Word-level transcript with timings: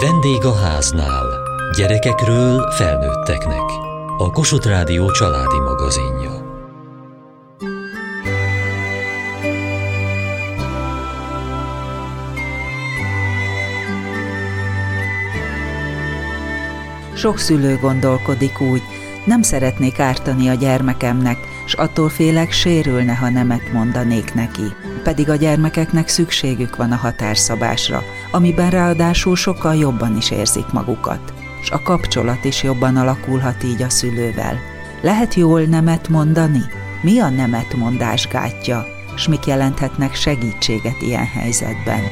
Vendég 0.00 0.44
a 0.44 0.54
háznál. 0.54 1.26
Gyerekekről 1.76 2.70
felnőtteknek. 2.70 3.62
A 4.18 4.30
Kossuth 4.30 4.66
Rádió 4.66 5.10
családi 5.10 5.58
magazinja. 5.58 6.42
Sok 17.14 17.38
szülő 17.38 17.76
gondolkodik 17.76 18.60
úgy, 18.60 18.82
nem 19.24 19.42
szeretnék 19.42 19.98
ártani 19.98 20.48
a 20.48 20.54
gyermekemnek, 20.54 21.38
s 21.66 21.72
attól 21.74 22.08
félek 22.08 22.52
sérülne, 22.52 23.14
ha 23.14 23.28
nemet 23.28 23.72
mondanék 23.72 24.34
neki. 24.34 24.72
Pedig 25.04 25.30
a 25.30 25.34
gyermekeknek 25.34 26.08
szükségük 26.08 26.76
van 26.76 26.92
a 26.92 26.96
határszabásra, 26.96 28.02
amiben 28.30 28.70
ráadásul 28.70 29.36
sokkal 29.36 29.74
jobban 29.74 30.16
is 30.16 30.30
érzik 30.30 30.66
magukat, 30.72 31.32
s 31.62 31.70
a 31.70 31.82
kapcsolat 31.82 32.44
is 32.44 32.62
jobban 32.62 32.96
alakulhat 32.96 33.64
így 33.64 33.82
a 33.82 33.90
szülővel. 33.90 34.58
Lehet 35.00 35.34
jól 35.34 35.60
nemet 35.60 36.08
mondani? 36.08 36.62
Mi 37.02 37.18
a 37.18 37.28
nemet 37.28 37.74
mondás 37.74 38.28
gátja, 38.28 38.86
s 39.16 39.28
mik 39.28 39.46
jelenthetnek 39.46 40.14
segítséget 40.14 41.00
ilyen 41.00 41.26
helyzetben? 41.26 42.02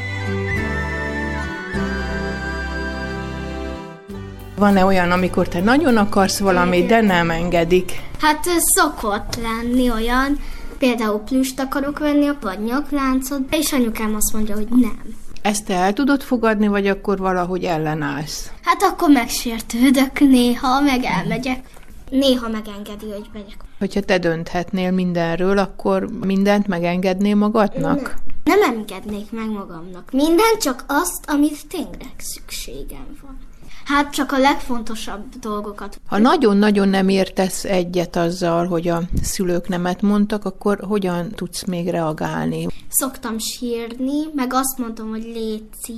Van-e 4.56 4.84
olyan, 4.84 5.10
amikor 5.10 5.48
te 5.48 5.60
nagyon 5.60 5.96
akarsz 5.96 6.38
valamit, 6.38 6.86
de 6.86 7.00
nem 7.00 7.30
engedik? 7.30 8.00
Hát 8.20 8.44
szokott 8.58 9.38
lenni 9.42 9.90
olyan, 9.90 10.38
például 10.82 11.18
plüst 11.18 11.60
akarok 11.60 11.98
venni, 11.98 12.30
vagy 12.40 12.58
nyakláncot, 12.58 13.40
és 13.50 13.72
anyukám 13.72 14.14
azt 14.14 14.32
mondja, 14.32 14.54
hogy 14.54 14.68
nem. 14.68 15.00
Ezt 15.42 15.64
te 15.64 15.74
el 15.74 15.92
tudod 15.92 16.22
fogadni, 16.22 16.66
vagy 16.66 16.86
akkor 16.86 17.18
valahogy 17.18 17.64
ellenállsz? 17.64 18.50
Hát 18.62 18.82
akkor 18.82 19.10
megsértődök 19.10 20.20
néha, 20.20 20.80
meg 20.80 21.04
elmegyek. 21.04 21.66
Néha 22.10 22.48
megengedi, 22.48 23.10
hogy 23.10 23.28
megyek. 23.32 23.56
Hogyha 23.78 24.00
te 24.00 24.18
dönthetnél 24.18 24.90
mindenről, 24.90 25.58
akkor 25.58 26.08
mindent 26.24 26.66
megengednél 26.66 27.36
magadnak? 27.36 28.02
Nem. 28.44 28.60
Nem 28.60 28.70
engednék 28.70 29.30
meg 29.30 29.50
magamnak. 29.50 30.10
Minden 30.12 30.58
csak 30.60 30.84
azt, 30.86 31.30
amit 31.30 31.66
tényleg 31.68 32.14
szükségem 32.18 33.18
van. 33.22 33.38
Hát 33.84 34.12
csak 34.12 34.32
a 34.32 34.38
legfontosabb 34.38 35.24
dolgokat. 35.40 36.00
Ha 36.06 36.18
nagyon-nagyon 36.18 36.88
nem 36.88 37.08
értesz 37.08 37.64
egyet 37.64 38.16
azzal, 38.16 38.66
hogy 38.66 38.88
a 38.88 39.02
szülők 39.22 39.68
nemet 39.68 40.02
mondtak, 40.02 40.44
akkor 40.44 40.78
hogyan 40.88 41.30
tudsz 41.30 41.64
még 41.64 41.88
reagálni? 41.88 42.66
Szoktam 42.88 43.38
sírni, 43.38 44.22
meg 44.34 44.52
azt 44.52 44.78
mondom, 44.78 45.08
hogy 45.08 45.22
léci. 45.24 45.94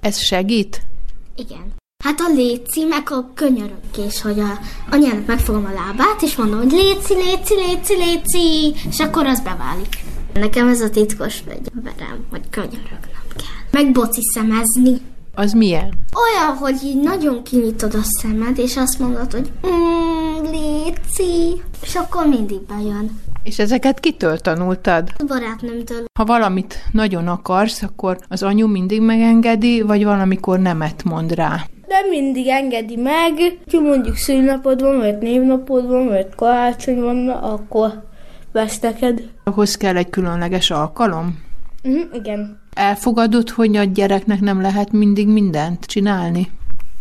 Ez 0.00 0.18
segít? 0.18 0.82
Igen. 1.36 1.72
Hát 2.04 2.20
a 2.20 2.32
léci, 2.34 2.84
meg 2.84 3.10
a 3.10 3.30
könyörögés, 3.34 4.22
hogy 4.22 4.40
a 4.40 4.58
anyának 4.90 5.26
megfogom 5.26 5.64
a 5.64 5.72
lábát, 5.72 6.22
és 6.22 6.36
mondom, 6.36 6.58
hogy 6.58 6.72
léci, 6.72 7.14
léci, 7.14 7.54
léci, 7.54 7.94
léci, 7.94 8.74
és 8.88 8.98
akkor 8.98 9.26
az 9.26 9.40
beválik. 9.40 9.98
Nekem 10.34 10.68
ez 10.68 10.80
a 10.80 10.90
titkos 10.90 11.42
fegyverem, 11.46 12.24
hogy 12.30 12.42
könyörögnem 12.50 13.00
kell. 13.36 13.44
Meg 13.70 13.92
boci 13.92 14.20
szemezni. 14.34 15.00
Az 15.34 15.52
milyen? 15.52 15.94
Olyan, 16.14 16.56
hogy 16.56 16.82
így 16.84 17.00
nagyon 17.00 17.42
kinyitod 17.42 17.94
a 17.94 18.02
szemed, 18.02 18.58
és 18.58 18.76
azt 18.76 18.98
mondod, 18.98 19.32
hogy 19.32 19.52
mm, 19.66 20.42
léci, 20.50 21.62
és 21.82 21.94
akkor 21.94 22.26
mindig 22.26 22.60
bejön. 22.60 23.20
És 23.42 23.58
ezeket 23.58 24.00
kitől 24.00 24.38
tanultad? 24.38 25.08
A 25.18 25.24
barátnőmtől. 25.24 26.04
Ha 26.18 26.24
valamit 26.24 26.84
nagyon 26.92 27.28
akarsz, 27.28 27.82
akkor 27.82 28.18
az 28.28 28.42
anyu 28.42 28.66
mindig 28.66 29.00
megengedi, 29.00 29.80
vagy 29.80 30.04
valamikor 30.04 30.58
nemet 30.58 31.04
mond 31.04 31.32
rá? 31.32 31.66
Nem 31.88 32.08
mindig 32.08 32.46
engedi 32.46 32.96
meg, 32.96 33.32
ki 33.66 33.80
mondjuk 33.80 34.16
szülnapod 34.16 34.80
van, 34.80 34.96
vagy 34.98 35.18
névnapod 35.18 35.86
van, 35.86 36.06
vagy 36.06 36.34
karácsony 36.36 37.00
van, 37.00 37.28
akkor 37.28 38.04
vesz 38.52 38.80
neked. 38.80 39.22
Ahhoz 39.44 39.76
kell 39.76 39.96
egy 39.96 40.10
különleges 40.10 40.70
alkalom? 40.70 41.38
Mhm, 41.82 42.00
igen. 42.12 42.60
Elfogadod, 42.74 43.50
hogy 43.50 43.76
a 43.76 43.84
gyereknek 43.84 44.40
nem 44.40 44.60
lehet 44.60 44.92
mindig 44.92 45.28
mindent 45.28 45.84
csinálni? 45.84 46.50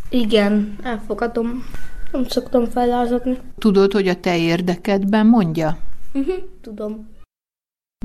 Igen, 0.09 0.75
elfogadom. 0.83 1.63
Nem 2.11 2.23
szoktam 2.27 2.65
felázadni. 2.65 3.37
Tudod, 3.57 3.91
hogy 3.91 4.07
a 4.07 4.19
te 4.19 4.37
érdekedben 4.37 5.25
mondja? 5.25 5.77
Uh-huh, 6.13 6.35
tudom. 6.61 7.09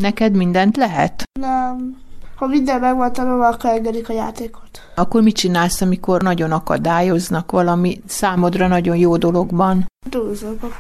Neked 0.01 0.37
mindent 0.37 0.77
lehet? 0.77 1.23
Nem. 1.41 1.97
Ha 2.35 2.47
minden 2.47 2.81
meg 2.81 2.97
van 2.97 3.13
tanulva, 3.13 3.47
akkor 3.47 3.71
engedik 3.71 4.09
a 4.09 4.13
játékot. 4.13 4.81
Akkor 4.95 5.23
mit 5.23 5.37
csinálsz, 5.37 5.81
amikor 5.81 6.23
nagyon 6.23 6.53
akadályoznak 6.53 7.51
valami 7.51 8.01
számodra 8.07 8.67
nagyon 8.67 8.97
jó 8.97 9.17
dologban? 9.17 9.87
Dúzzogok. 10.11 10.77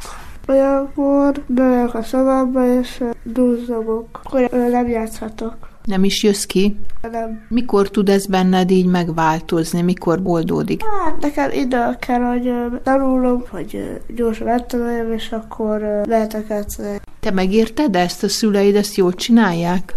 Olyankor 0.47 1.45
bemegyek 1.47 1.95
a 1.95 2.03
szobába, 2.03 2.79
és 2.79 3.05
dúzzogok. 3.23 4.21
Akkor 4.23 4.51
nem 4.51 4.89
játszhatok. 4.89 5.69
Nem 5.89 6.05
is 6.05 6.23
jössz 6.23 6.45
ki? 6.45 6.77
Nem. 7.11 7.47
Mikor 7.49 7.91
tud 7.91 8.09
ez 8.09 8.27
benned 8.27 8.71
így 8.71 8.87
megváltozni? 8.87 9.83
Mikor 9.83 10.21
oldódik? 10.23 10.83
Hát 11.05 11.21
nekem 11.21 11.51
idő 11.51 11.97
kell, 11.99 12.21
hogy 12.21 12.53
tanulom, 12.83 13.43
hogy 13.51 14.01
gyorsan 14.17 14.47
megtanuljam, 14.47 15.13
és 15.13 15.33
akkor 15.33 15.81
lehetek 16.05 16.47
játszani. 16.49 17.01
Te 17.21 17.31
megérted 17.31 17.97
ezt? 17.97 18.23
A 18.23 18.29
szüleid 18.29 18.77
ezt 18.77 18.97
jól 18.97 19.13
csinálják? 19.13 19.95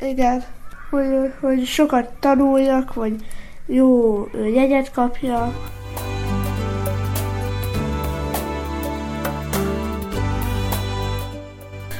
Igen, 0.00 0.42
hogy, 0.90 1.32
hogy 1.40 1.64
sokat 1.64 2.10
tanuljak, 2.20 2.94
vagy 2.94 3.14
jó 3.66 4.24
jegyet 4.54 4.92
kapjak. 4.92 5.77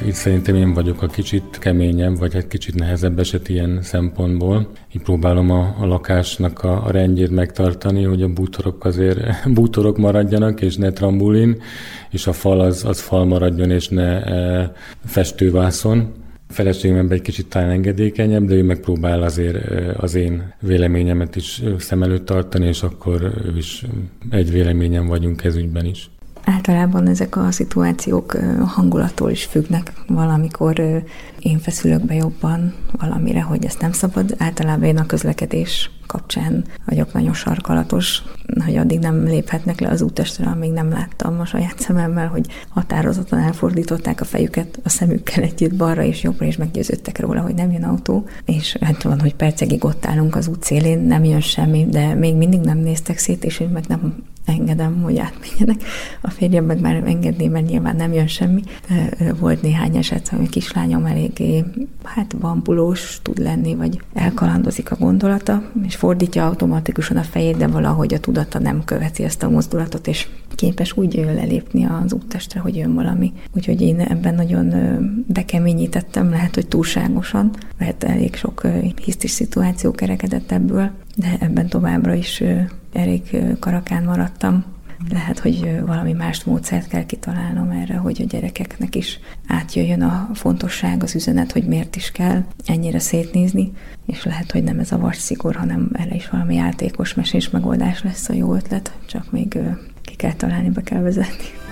Itt 0.08 0.14
szerintem 0.14 0.54
én 0.54 0.72
vagyok 0.72 1.02
a 1.02 1.06
kicsit 1.06 1.58
keményebb, 1.58 2.18
vagy 2.18 2.34
egy 2.34 2.46
kicsit 2.46 2.74
nehezebb 2.74 3.18
eset 3.18 3.48
ilyen 3.48 3.82
szempontból. 3.82 4.68
Így 4.96 5.02
próbálom 5.02 5.50
a, 5.50 5.76
a 5.78 5.86
lakásnak 5.86 6.62
a, 6.62 6.84
a 6.84 6.90
rendjét 6.90 7.30
megtartani, 7.30 8.02
hogy 8.02 8.22
a 8.22 8.28
bútorok 8.28 8.84
azért 8.84 9.18
bútorok 9.54 9.98
maradjanak, 9.98 10.60
és 10.60 10.76
ne 10.76 10.90
trambulin, 10.90 11.62
és 12.10 12.26
a 12.26 12.32
fal 12.32 12.60
az, 12.60 12.84
az 12.84 13.00
fal 13.00 13.24
maradjon, 13.24 13.70
és 13.70 13.88
ne 13.88 14.24
e, 14.24 14.72
festővászon. 15.04 16.12
A 16.48 16.52
feleségem 16.52 17.10
egy 17.10 17.22
kicsit 17.22 17.46
talán 17.46 17.70
engedékenyebb, 17.70 18.44
de 18.44 18.54
ő 18.54 18.62
megpróbál 18.62 19.22
azért 19.22 19.70
e, 19.70 19.94
az 19.96 20.14
én 20.14 20.52
véleményemet 20.60 21.36
is 21.36 21.62
szem 21.78 22.02
előtt 22.02 22.24
tartani, 22.24 22.66
és 22.66 22.82
akkor 22.82 23.22
ő 23.22 23.56
is 23.56 23.84
egy 24.30 24.50
véleményen 24.50 25.06
vagyunk 25.06 25.44
ez 25.44 25.56
ügyben 25.56 25.84
is. 25.84 26.10
Általában 26.48 27.06
ezek 27.06 27.36
a 27.36 27.50
szituációk 27.50 28.36
hangulattól 28.66 29.30
is 29.30 29.44
függnek. 29.44 29.92
Valamikor 30.06 31.02
én 31.40 31.58
feszülök 31.58 32.04
be 32.04 32.14
jobban 32.14 32.74
valamire, 32.92 33.42
hogy 33.42 33.64
ezt 33.64 33.80
nem 33.80 33.92
szabad. 33.92 34.34
Általában 34.38 34.84
én 34.84 34.98
a 34.98 35.06
közlekedés 35.06 35.90
kapcsán 36.06 36.64
vagyok 36.86 37.12
nagyon 37.12 37.34
sarkalatos, 37.34 38.22
hogy 38.64 38.76
addig 38.76 38.98
nem 38.98 39.24
léphetnek 39.24 39.80
le 39.80 39.88
az 39.88 40.02
útestre, 40.02 40.46
amíg 40.46 40.72
nem 40.72 40.90
láttam 40.90 41.40
a 41.40 41.44
saját 41.44 41.80
szememmel, 41.80 42.28
hogy 42.28 42.46
határozottan 42.68 43.38
elfordították 43.38 44.20
a 44.20 44.24
fejüket 44.24 44.80
a 44.84 44.88
szemükkel 44.88 45.42
együtt 45.42 45.74
balra 45.74 46.02
és 46.02 46.22
jobbra, 46.22 46.46
és 46.46 46.56
meggyőződtek 46.56 47.20
róla, 47.20 47.40
hogy 47.40 47.54
nem 47.54 47.72
jön 47.72 47.84
autó, 47.84 48.28
és 48.44 48.76
hát 48.80 49.02
van, 49.02 49.20
hogy 49.20 49.34
percekig 49.34 49.84
ott 49.84 50.06
állunk 50.06 50.36
az 50.36 50.48
út 50.48 50.62
szélén, 50.62 50.98
nem 50.98 51.24
jön 51.24 51.40
semmi, 51.40 51.86
de 51.90 52.14
még 52.14 52.34
mindig 52.34 52.60
nem 52.60 52.78
néztek 52.78 53.18
szét, 53.18 53.44
és 53.44 53.60
én 53.60 53.68
meg 53.68 53.84
nem 53.88 54.24
engedem, 54.44 55.02
hogy 55.02 55.18
átmenjenek. 55.18 55.82
A 56.20 56.30
férjem 56.30 56.64
meg 56.64 56.80
már 56.80 57.02
engedné, 57.06 57.48
mert 57.48 57.66
nyilván 57.68 57.96
nem 57.96 58.12
jön 58.12 58.26
semmi. 58.26 58.62
Volt 59.38 59.62
néhány 59.62 59.96
eset, 59.96 60.28
hogy 60.28 60.44
a 60.46 60.48
kislányom 60.48 61.06
eléggé 61.38 61.64
hát 62.04 62.36
bambulós 62.36 63.18
tud 63.22 63.38
lenni, 63.38 63.74
vagy 63.74 64.00
elkalandozik 64.14 64.90
a 64.90 64.96
gondolata, 64.96 65.62
és 65.86 65.96
fordítja 65.96 66.46
automatikusan 66.46 67.16
a 67.16 67.22
fejét, 67.22 67.56
de 67.56 67.66
valahogy 67.66 68.14
a 68.14 68.20
tudata 68.20 68.58
nem 68.58 68.84
követi 68.84 69.22
ezt 69.24 69.42
a 69.42 69.50
mozdulatot, 69.50 70.06
és 70.06 70.28
képes 70.54 70.96
úgy 70.96 71.14
lelépni 71.14 71.84
az 71.84 72.12
úttestre, 72.12 72.60
hogy 72.60 72.76
jön 72.76 72.94
valami. 72.94 73.32
Úgyhogy 73.54 73.80
én 73.80 74.00
ebben 74.00 74.34
nagyon 74.34 74.74
bekeményítettem, 75.26 76.30
lehet, 76.30 76.54
hogy 76.54 76.66
túlságosan, 76.66 77.50
lehet 77.78 78.04
elég 78.04 78.34
sok 78.34 78.66
hisztis 79.04 79.30
szituáció 79.30 79.90
kerekedett 79.90 80.52
ebből, 80.52 80.90
de 81.16 81.36
ebben 81.40 81.68
továbbra 81.68 82.14
is 82.14 82.42
elég 82.92 83.22
karakán 83.60 84.04
maradtam. 84.04 84.64
Lehet, 85.10 85.38
hogy 85.38 85.80
valami 85.86 86.12
más 86.12 86.44
módszert 86.44 86.88
kell 86.88 87.06
kitalálnom 87.06 87.70
erre, 87.70 87.96
hogy 87.96 88.22
a 88.22 88.24
gyerekeknek 88.24 88.94
is 88.94 89.20
átjöjjön 89.46 90.02
a 90.02 90.28
fontosság, 90.34 91.02
az 91.02 91.14
üzenet, 91.14 91.52
hogy 91.52 91.64
miért 91.64 91.96
is 91.96 92.10
kell 92.10 92.44
ennyire 92.66 92.98
szétnézni, 92.98 93.72
és 94.06 94.24
lehet, 94.24 94.52
hogy 94.52 94.62
nem 94.62 94.78
ez 94.78 94.92
a 94.92 95.12
szigor, 95.12 95.56
hanem 95.56 95.90
erre 95.92 96.14
is 96.14 96.28
valami 96.28 96.54
játékos 96.54 97.14
mesés 97.14 97.50
megoldás 97.50 98.02
lesz 98.02 98.28
a 98.28 98.34
jó 98.34 98.54
ötlet, 98.54 98.92
csak 99.06 99.32
még 99.32 99.58
ki 100.02 100.14
kell 100.14 100.34
találni, 100.34 100.68
be 100.68 100.82
kell 100.82 101.02
vezetni. 101.02 101.67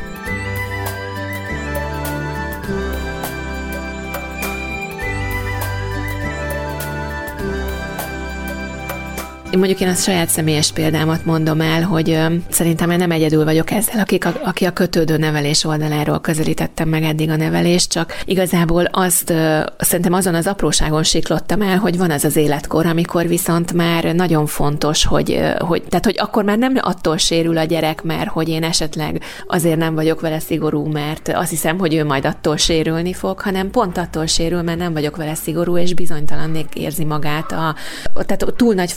Mondjuk 9.56 9.80
én 9.80 9.88
a 9.88 9.94
saját 9.94 10.28
személyes 10.28 10.72
példámat 10.72 11.24
mondom 11.24 11.60
el, 11.60 11.82
hogy 11.82 12.18
szerintem 12.48 12.90
én 12.90 12.98
nem 12.98 13.10
egyedül 13.10 13.44
vagyok 13.44 13.70
ezzel, 13.70 14.00
akik 14.00 14.24
a, 14.26 14.40
aki 14.44 14.64
a 14.64 14.72
kötődő 14.72 15.16
nevelés 15.16 15.64
oldaláról 15.64 16.20
közelítettem 16.20 16.88
meg 16.88 17.02
eddig 17.02 17.30
a 17.30 17.36
nevelést, 17.36 17.90
csak 17.90 18.22
igazából 18.24 18.84
azt 18.84 19.32
szerintem 19.78 20.12
azon 20.12 20.34
az 20.34 20.46
apróságon 20.46 21.02
siklottam 21.02 21.62
el, 21.62 21.78
hogy 21.78 21.96
van 21.98 22.10
az 22.10 22.24
az 22.24 22.36
életkor, 22.36 22.86
amikor 22.86 23.28
viszont 23.28 23.72
már 23.72 24.04
nagyon 24.04 24.46
fontos, 24.46 25.04
hogy, 25.04 25.40
hogy 25.58 25.82
tehát 25.88 26.04
hogy 26.04 26.18
akkor 26.18 26.44
már 26.44 26.58
nem 26.58 26.78
attól 26.80 27.16
sérül 27.16 27.58
a 27.58 27.64
gyerek, 27.64 28.02
mert 28.02 28.28
hogy 28.28 28.48
én 28.48 28.62
esetleg 28.62 29.22
azért 29.46 29.78
nem 29.78 29.94
vagyok 29.94 30.20
vele 30.20 30.38
szigorú, 30.38 30.86
mert 30.86 31.28
azt 31.28 31.50
hiszem, 31.50 31.78
hogy 31.78 31.94
ő 31.94 32.04
majd 32.04 32.24
attól 32.24 32.56
sérülni 32.56 33.12
fog, 33.12 33.40
hanem 33.40 33.70
pont 33.70 33.98
attól 33.98 34.26
sérül, 34.26 34.62
mert 34.62 34.78
nem 34.78 34.92
vagyok 34.92 35.16
vele 35.16 35.34
szigorú, 35.34 35.78
és 35.78 35.94
bizonytalannék 35.94 36.74
érzi 36.74 37.04
magát. 37.04 37.52
A, 37.52 37.74
tehát 38.12 38.52
túl 38.56 38.74
nagy 38.74 38.92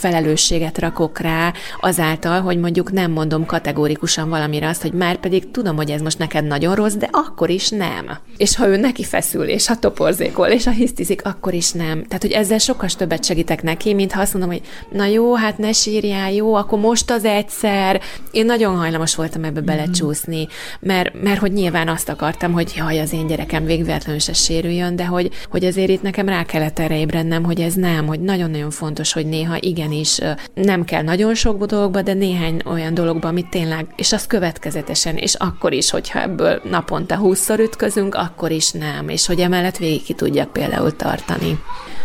felelősséget 0.50 0.78
rakok 0.78 1.18
rá 1.18 1.52
azáltal, 1.80 2.40
hogy 2.40 2.58
mondjuk 2.58 2.92
nem 2.92 3.10
mondom 3.10 3.46
kategórikusan 3.46 4.28
valamire 4.28 4.68
azt, 4.68 4.82
hogy 4.82 4.92
már 4.92 5.16
pedig 5.16 5.50
tudom, 5.50 5.76
hogy 5.76 5.90
ez 5.90 6.00
most 6.00 6.18
neked 6.18 6.44
nagyon 6.44 6.74
rossz, 6.74 6.94
de 6.94 7.08
akkor 7.12 7.50
is 7.50 7.68
nem. 7.68 8.18
És 8.36 8.56
ha 8.56 8.66
ő 8.66 8.76
neki 8.76 9.04
feszül, 9.04 9.44
és 9.44 9.66
ha 9.66 9.78
toporzékol, 9.78 10.46
és 10.46 10.64
ha 10.64 10.70
hisztizik, 10.70 11.24
akkor 11.24 11.54
is 11.54 11.72
nem. 11.72 12.04
Tehát, 12.04 12.22
hogy 12.22 12.30
ezzel 12.32 12.58
sokkal 12.58 12.88
többet 12.88 13.24
segítek 13.24 13.62
neki, 13.62 13.94
mint 13.94 14.12
ha 14.12 14.20
azt 14.20 14.32
mondom, 14.32 14.50
hogy 14.50 14.62
na 14.92 15.04
jó, 15.04 15.34
hát 15.34 15.58
ne 15.58 15.72
sírjál, 15.72 16.32
jó, 16.32 16.54
akkor 16.54 16.78
most 16.78 17.10
az 17.10 17.24
egyszer. 17.24 18.00
Én 18.30 18.46
nagyon 18.46 18.76
hajlamos 18.76 19.14
voltam 19.14 19.44
ebbe 19.44 19.60
belecsúszni, 19.60 20.48
mert, 20.80 21.22
mert 21.22 21.40
hogy 21.40 21.52
nyilván 21.52 21.88
azt 21.88 22.08
akartam, 22.08 22.52
hogy 22.52 22.72
jaj, 22.76 23.00
az 23.00 23.12
én 23.12 23.26
gyerekem 23.26 23.64
végvetlenül 23.64 24.20
se 24.20 24.32
sérüljön, 24.32 24.96
de 24.96 25.06
hogy, 25.06 25.30
hogy 25.50 25.64
azért 25.64 25.88
itt 25.88 26.02
nekem 26.02 26.28
rá 26.28 26.44
kellett 26.44 26.78
erre 26.78 26.98
ébrednem, 26.98 27.44
hogy 27.44 27.60
ez 27.60 27.74
nem, 27.74 28.06
hogy 28.06 28.20
nagyon-nagyon 28.20 28.70
fontos, 28.70 29.12
hogy 29.12 29.26
néha 29.26 29.56
igenis 29.60 30.20
nem 30.54 30.84
kell 30.84 31.02
nagyon 31.02 31.34
sok 31.34 31.64
dologba, 31.64 32.02
de 32.02 32.12
néhány 32.12 32.62
olyan 32.64 32.94
dologba, 32.94 33.28
amit 33.28 33.48
tényleg, 33.50 33.86
és 33.96 34.12
az 34.12 34.26
következetesen, 34.26 35.16
és 35.16 35.34
akkor 35.34 35.72
is, 35.72 35.90
hogyha 35.90 36.20
ebből 36.20 36.60
naponta 36.70 37.16
húszszor 37.16 37.58
ütközünk, 37.58 38.14
akkor 38.14 38.50
is 38.50 38.70
nem, 38.70 39.08
és 39.08 39.26
hogy 39.26 39.40
emellett 39.40 39.76
végig 39.76 40.02
ki 40.02 40.14
tudjak 40.14 40.52
például 40.52 40.96
tartani. 40.96 41.58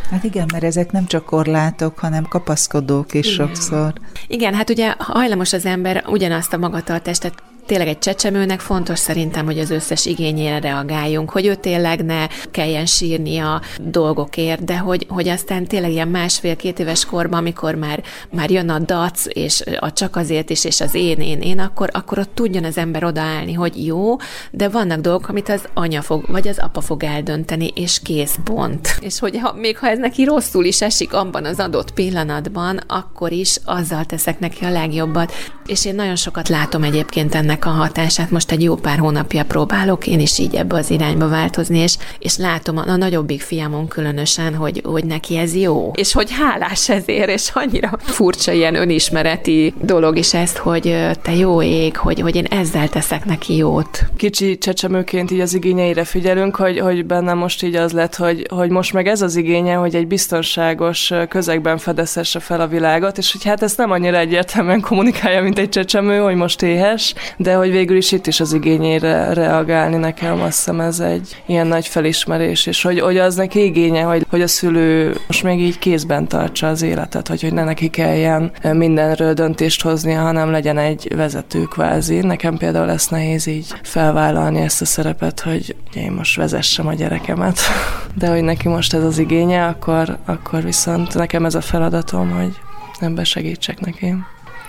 Hát 0.09 0.23
igen, 0.23 0.49
mert 0.51 0.63
ezek 0.63 0.91
nem 0.91 1.05
csak 1.05 1.25
korlátok, 1.25 1.99
hanem 1.99 2.25
kapaszkodók 2.27 3.13
is 3.13 3.33
igen. 3.33 3.47
sokszor. 3.47 3.93
Igen, 4.27 4.53
hát 4.53 4.69
ugye 4.69 4.93
hajlamos 4.97 5.53
az 5.53 5.65
ember 5.65 6.03
ugyanazt 6.07 6.53
a 6.53 6.57
magatartást, 6.57 7.21
tehát 7.21 7.43
tényleg 7.65 7.87
egy 7.87 7.99
csecsemőnek 7.99 8.59
fontos 8.59 8.99
szerintem, 8.99 9.45
hogy 9.45 9.59
az 9.59 9.69
összes 9.69 10.05
igényére 10.05 10.59
reagáljunk, 10.59 11.29
hogy 11.29 11.45
ő 11.45 11.55
tényleg 11.55 12.05
ne 12.05 12.27
kelljen 12.51 12.85
sírni 12.85 13.37
a 13.37 13.61
dolgokért, 13.81 14.63
de 14.63 14.77
hogy, 14.77 15.05
hogy 15.09 15.27
aztán 15.27 15.65
tényleg 15.65 15.91
ilyen 15.91 16.07
másfél-két 16.07 16.79
éves 16.79 17.05
korban, 17.05 17.39
amikor 17.39 17.75
már, 17.75 18.03
már 18.31 18.51
jön 18.51 18.69
a 18.69 18.79
dac, 18.79 19.25
és 19.27 19.63
a 19.79 19.93
csak 19.93 20.15
azért 20.15 20.49
is, 20.49 20.65
és 20.65 20.81
az 20.81 20.93
én, 20.93 21.19
én, 21.19 21.41
én, 21.41 21.59
akkor, 21.59 21.89
akkor 21.93 22.19
ott 22.19 22.35
tudjon 22.35 22.63
az 22.63 22.77
ember 22.77 23.03
odaállni, 23.03 23.53
hogy 23.53 23.85
jó, 23.85 24.15
de 24.51 24.69
vannak 24.69 24.99
dolgok, 24.99 25.27
amit 25.27 25.49
az 25.49 25.61
anya 25.73 26.01
fog, 26.01 26.25
vagy 26.27 26.47
az 26.47 26.59
apa 26.59 26.81
fog 26.81 27.03
eldönteni, 27.03 27.71
és 27.75 27.99
kész, 28.03 28.35
pont. 28.43 28.97
És 28.99 29.19
hogy 29.19 29.39
ha, 29.41 29.53
még 29.53 29.77
ha 29.77 29.87
ez 29.87 29.99
neki 29.99 30.23
rosszul 30.23 30.65
is 30.65 30.81
esik 30.81 31.13
abban 31.13 31.45
az 31.45 31.59
adott 31.59 31.91
pillanatban, 31.91 32.79
akkor 32.87 33.31
is 33.31 33.59
azzal 33.65 34.05
teszek 34.05 34.39
neki 34.39 34.65
a 34.65 34.69
legjobbat. 34.69 35.33
És 35.65 35.85
én 35.85 35.95
nagyon 35.95 36.15
sokat 36.15 36.49
látom 36.49 36.83
egyébként 36.83 37.35
ennek 37.35 37.54
ennek 37.55 37.65
a 37.65 37.81
hatását 37.81 38.31
most 38.31 38.51
egy 38.51 38.63
jó 38.63 38.75
pár 38.75 38.97
hónapja 38.97 39.43
próbálok 39.43 40.07
én 40.07 40.19
is 40.19 40.39
így 40.39 40.55
ebbe 40.55 40.75
az 40.75 40.89
irányba 40.89 41.27
változni, 41.27 41.77
és, 41.77 41.97
és 42.19 42.37
látom 42.37 42.77
a, 42.77 42.83
a 42.87 42.95
nagyobbik 42.95 43.41
fiamon 43.41 43.87
különösen, 43.87 44.55
hogy, 44.55 44.81
hogy 44.85 45.05
neki 45.05 45.37
ez 45.37 45.55
jó, 45.55 45.91
és 45.95 46.13
hogy 46.13 46.31
hálás 46.31 46.89
ezért, 46.89 47.29
és 47.29 47.49
annyira 47.53 47.97
furcsa 48.01 48.51
ilyen 48.51 48.75
önismereti 48.75 49.73
dolog 49.81 50.17
is 50.17 50.33
ezt, 50.33 50.57
hogy 50.57 50.95
te 51.21 51.35
jó 51.35 51.61
ég, 51.61 51.97
hogy, 51.97 52.19
hogy 52.19 52.35
én 52.35 52.45
ezzel 52.45 52.89
teszek 52.89 53.25
neki 53.25 53.55
jót. 53.55 54.05
Kicsi 54.17 54.57
csecsemőként 54.57 55.31
így 55.31 55.39
az 55.39 55.53
igényeire 55.53 56.03
figyelünk, 56.03 56.55
hogy, 56.55 56.79
hogy 56.79 57.05
benne 57.05 57.33
most 57.33 57.63
így 57.63 57.75
az 57.75 57.91
lett, 57.91 58.15
hogy, 58.15 58.47
hogy 58.49 58.69
most 58.69 58.93
meg 58.93 59.07
ez 59.07 59.21
az 59.21 59.35
igénye, 59.35 59.75
hogy 59.75 59.95
egy 59.95 60.07
biztonságos 60.07 61.11
közegben 61.29 61.77
fedezhesse 61.77 62.39
fel 62.39 62.61
a 62.61 62.67
világot, 62.67 63.17
és 63.17 63.31
hogy 63.31 63.43
hát 63.43 63.63
ezt 63.63 63.77
nem 63.77 63.91
annyira 63.91 64.17
egyértelműen 64.17 64.81
kommunikálja, 64.81 65.41
mint 65.41 65.59
egy 65.59 65.69
csecsemő, 65.69 66.19
hogy 66.19 66.35
most 66.35 66.61
éhes, 66.61 67.13
de 67.45 67.55
hogy 67.55 67.71
végül 67.71 67.97
is 67.97 68.11
itt 68.11 68.27
is 68.27 68.39
az 68.39 68.53
igényére 68.53 69.33
reagálni 69.33 69.95
nekem, 69.95 70.41
azt 70.41 70.57
hiszem 70.57 70.79
ez 70.79 70.99
egy 70.99 71.43
ilyen 71.45 71.67
nagy 71.67 71.87
felismerés, 71.87 72.65
és 72.65 72.81
hogy, 72.81 72.99
hogy 72.99 73.17
az 73.17 73.35
neki 73.35 73.63
igénye, 73.63 74.01
hogy, 74.01 74.25
hogy 74.29 74.41
a 74.41 74.47
szülő 74.47 75.17
most 75.27 75.43
még 75.43 75.59
így 75.59 75.79
kézben 75.79 76.27
tartsa 76.27 76.67
az 76.67 76.81
életet, 76.81 77.27
vagy 77.27 77.41
hogy 77.41 77.53
ne 77.53 77.63
neki 77.63 77.89
kelljen 77.89 78.51
mindenről 78.73 79.33
döntést 79.33 79.81
hoznia, 79.81 80.21
hanem 80.21 80.51
legyen 80.51 80.77
egy 80.77 81.15
vezető 81.15 81.63
kvázi. 81.63 82.19
Nekem 82.19 82.57
például 82.57 82.85
lesz 82.85 83.07
nehéz 83.07 83.47
így 83.47 83.73
felvállalni 83.83 84.61
ezt 84.61 84.81
a 84.81 84.85
szerepet, 84.85 85.39
hogy 85.39 85.75
én 85.93 86.11
most 86.11 86.35
vezessem 86.35 86.87
a 86.87 86.93
gyerekemet. 86.93 87.59
De 88.19 88.27
hogy 88.27 88.43
neki 88.43 88.67
most 88.67 88.93
ez 88.93 89.03
az 89.03 89.17
igénye, 89.17 89.65
akkor, 89.65 90.17
akkor 90.25 90.63
viszont 90.63 91.13
nekem 91.13 91.45
ez 91.45 91.55
a 91.55 91.61
feladatom, 91.61 92.31
hogy 92.31 92.53
ebbe 92.99 93.23
segítsek 93.23 93.79
neki. 93.79 94.15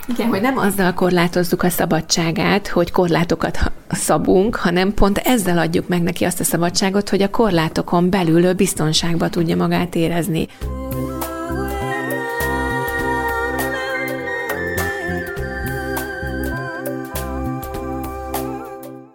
Igen, 0.08 0.28
hogy 0.28 0.40
nem 0.40 0.58
azzal 0.58 0.94
korlátozzuk 0.94 1.62
a 1.62 1.68
szabadságát, 1.68 2.68
hogy 2.68 2.90
korlátokat 2.90 3.72
szabunk, 3.88 4.56
hanem 4.56 4.94
pont 4.94 5.18
ezzel 5.18 5.58
adjuk 5.58 5.88
meg 5.88 6.02
neki 6.02 6.24
azt 6.24 6.40
a 6.40 6.44
szabadságot, 6.44 7.08
hogy 7.08 7.22
a 7.22 7.30
korlátokon 7.30 8.10
belül 8.10 8.52
biztonságba 8.52 9.28
tudja 9.28 9.56
magát 9.56 9.94
érezni. 9.94 10.48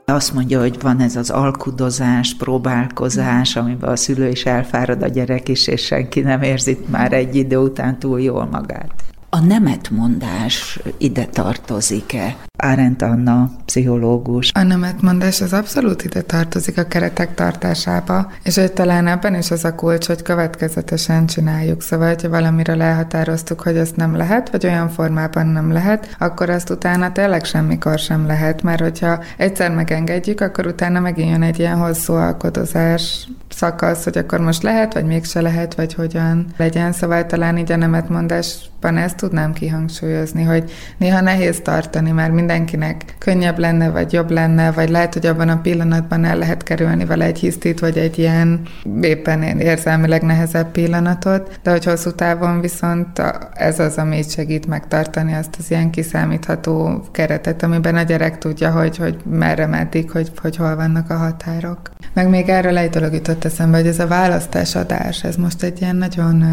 azt 0.05 0.33
mondja, 0.33 0.59
hogy 0.59 0.81
van 0.81 0.99
ez 0.99 1.15
az 1.15 1.29
alkudozás, 1.29 2.35
próbálkozás, 2.35 3.55
amiben 3.55 3.89
a 3.89 3.95
szülő 3.95 4.27
is 4.27 4.45
elfárad, 4.45 5.01
a 5.01 5.07
gyerek 5.07 5.49
is, 5.49 5.67
és 5.67 5.85
senki 5.85 6.19
nem 6.19 6.41
érzi 6.41 6.77
már 6.89 7.13
egy 7.13 7.35
idő 7.35 7.57
után 7.57 7.99
túl 7.99 8.21
jól 8.21 8.45
magát. 8.45 9.10
A 9.41 9.45
nemetmondás 9.45 10.79
ide 10.97 11.25
tartozik-e? 11.25 12.35
Árent 12.57 13.01
Anna, 13.01 13.51
pszichológus. 13.65 14.51
A 14.53 14.63
nemetmondás 14.63 15.41
az 15.41 15.53
abszolút 15.53 16.03
ide 16.03 16.21
tartozik 16.21 16.77
a 16.77 16.83
keretek 16.83 17.35
tartásába, 17.35 18.31
és 18.43 18.55
hogy 18.55 18.73
talán 18.73 19.07
ebben 19.07 19.35
is 19.35 19.51
az 19.51 19.65
a 19.65 19.75
kulcs, 19.75 20.07
hogy 20.07 20.21
következetesen 20.21 21.25
csináljuk. 21.25 21.81
Szóval, 21.81 22.07
hogyha 22.07 22.29
valamiről 22.29 22.81
elhatároztuk, 22.81 23.61
hogy 23.61 23.77
ezt 23.77 23.95
nem 23.95 24.15
lehet, 24.15 24.49
vagy 24.51 24.65
olyan 24.65 24.89
formában 24.89 25.47
nem 25.47 25.71
lehet, 25.71 26.15
akkor 26.19 26.49
azt 26.49 26.69
utána 26.69 27.11
tényleg 27.11 27.45
semmikor 27.45 27.99
sem 27.99 28.25
lehet, 28.25 28.63
mert 28.63 28.81
hogyha 28.81 29.23
egyszer 29.37 29.71
megengedjük, 29.71 30.41
akkor 30.41 30.65
utána 30.65 30.99
megint 30.99 31.29
jön 31.29 31.43
egy 31.43 31.59
ilyen 31.59 31.77
hosszú 31.77 32.13
alkodozás 32.13 33.27
szakasz, 33.49 34.03
hogy 34.03 34.17
akkor 34.17 34.39
most 34.39 34.63
lehet, 34.63 34.93
vagy 34.93 35.05
mégse 35.05 35.41
lehet, 35.41 35.75
vagy 35.75 35.93
hogyan 35.93 36.45
legyen. 36.57 36.91
Szóval 36.91 37.25
talán 37.25 37.57
így 37.57 37.71
a 37.71 37.75
nemetmondásban 37.75 38.97
ezt 38.97 39.23
tudnám 39.31 39.53
kihangsúlyozni, 39.53 40.43
hogy 40.43 40.71
néha 40.97 41.21
nehéz 41.21 41.59
tartani, 41.63 42.11
mert 42.11 42.33
mindenkinek 42.33 43.15
könnyebb 43.17 43.57
lenne, 43.57 43.89
vagy 43.89 44.13
jobb 44.13 44.31
lenne, 44.31 44.71
vagy 44.71 44.89
lehet, 44.89 45.13
hogy 45.13 45.25
abban 45.25 45.49
a 45.49 45.61
pillanatban 45.61 46.25
el 46.25 46.37
lehet 46.37 46.63
kerülni 46.63 47.05
vele 47.05 47.25
egy 47.25 47.39
hisztit, 47.39 47.79
vagy 47.79 47.97
egy 47.97 48.19
ilyen 48.19 48.61
éppen 49.01 49.43
érzelmileg 49.43 50.21
nehezebb 50.21 50.71
pillanatot, 50.71 51.59
de 51.63 51.71
hogy 51.71 51.83
hosszú 51.83 52.11
távon 52.11 52.61
viszont 52.61 53.21
ez 53.53 53.79
az, 53.79 53.97
ami 53.97 54.23
segít 54.29 54.67
megtartani 54.67 55.33
azt 55.33 55.55
az 55.59 55.71
ilyen 55.71 55.89
kiszámítható 55.89 57.05
keretet, 57.11 57.63
amiben 57.63 57.95
a 57.95 58.01
gyerek 58.01 58.37
tudja, 58.37 58.71
hogy, 58.71 58.97
hogy 58.97 59.17
merre 59.29 59.65
meddig, 59.65 60.11
hogy, 60.11 60.31
hogy 60.41 60.55
hol 60.55 60.75
vannak 60.75 61.09
a 61.09 61.17
határok. 61.17 61.79
Meg 62.13 62.29
még 62.29 62.49
erről 62.49 62.77
egy 62.77 62.89
dolog 62.89 63.13
jutott 63.13 63.45
eszembe, 63.45 63.77
hogy 63.77 63.87
ez 63.87 63.99
a 63.99 64.07
választásadás, 64.07 65.23
ez 65.23 65.35
most 65.35 65.63
egy 65.63 65.81
ilyen 65.81 65.95
nagyon 65.95 66.45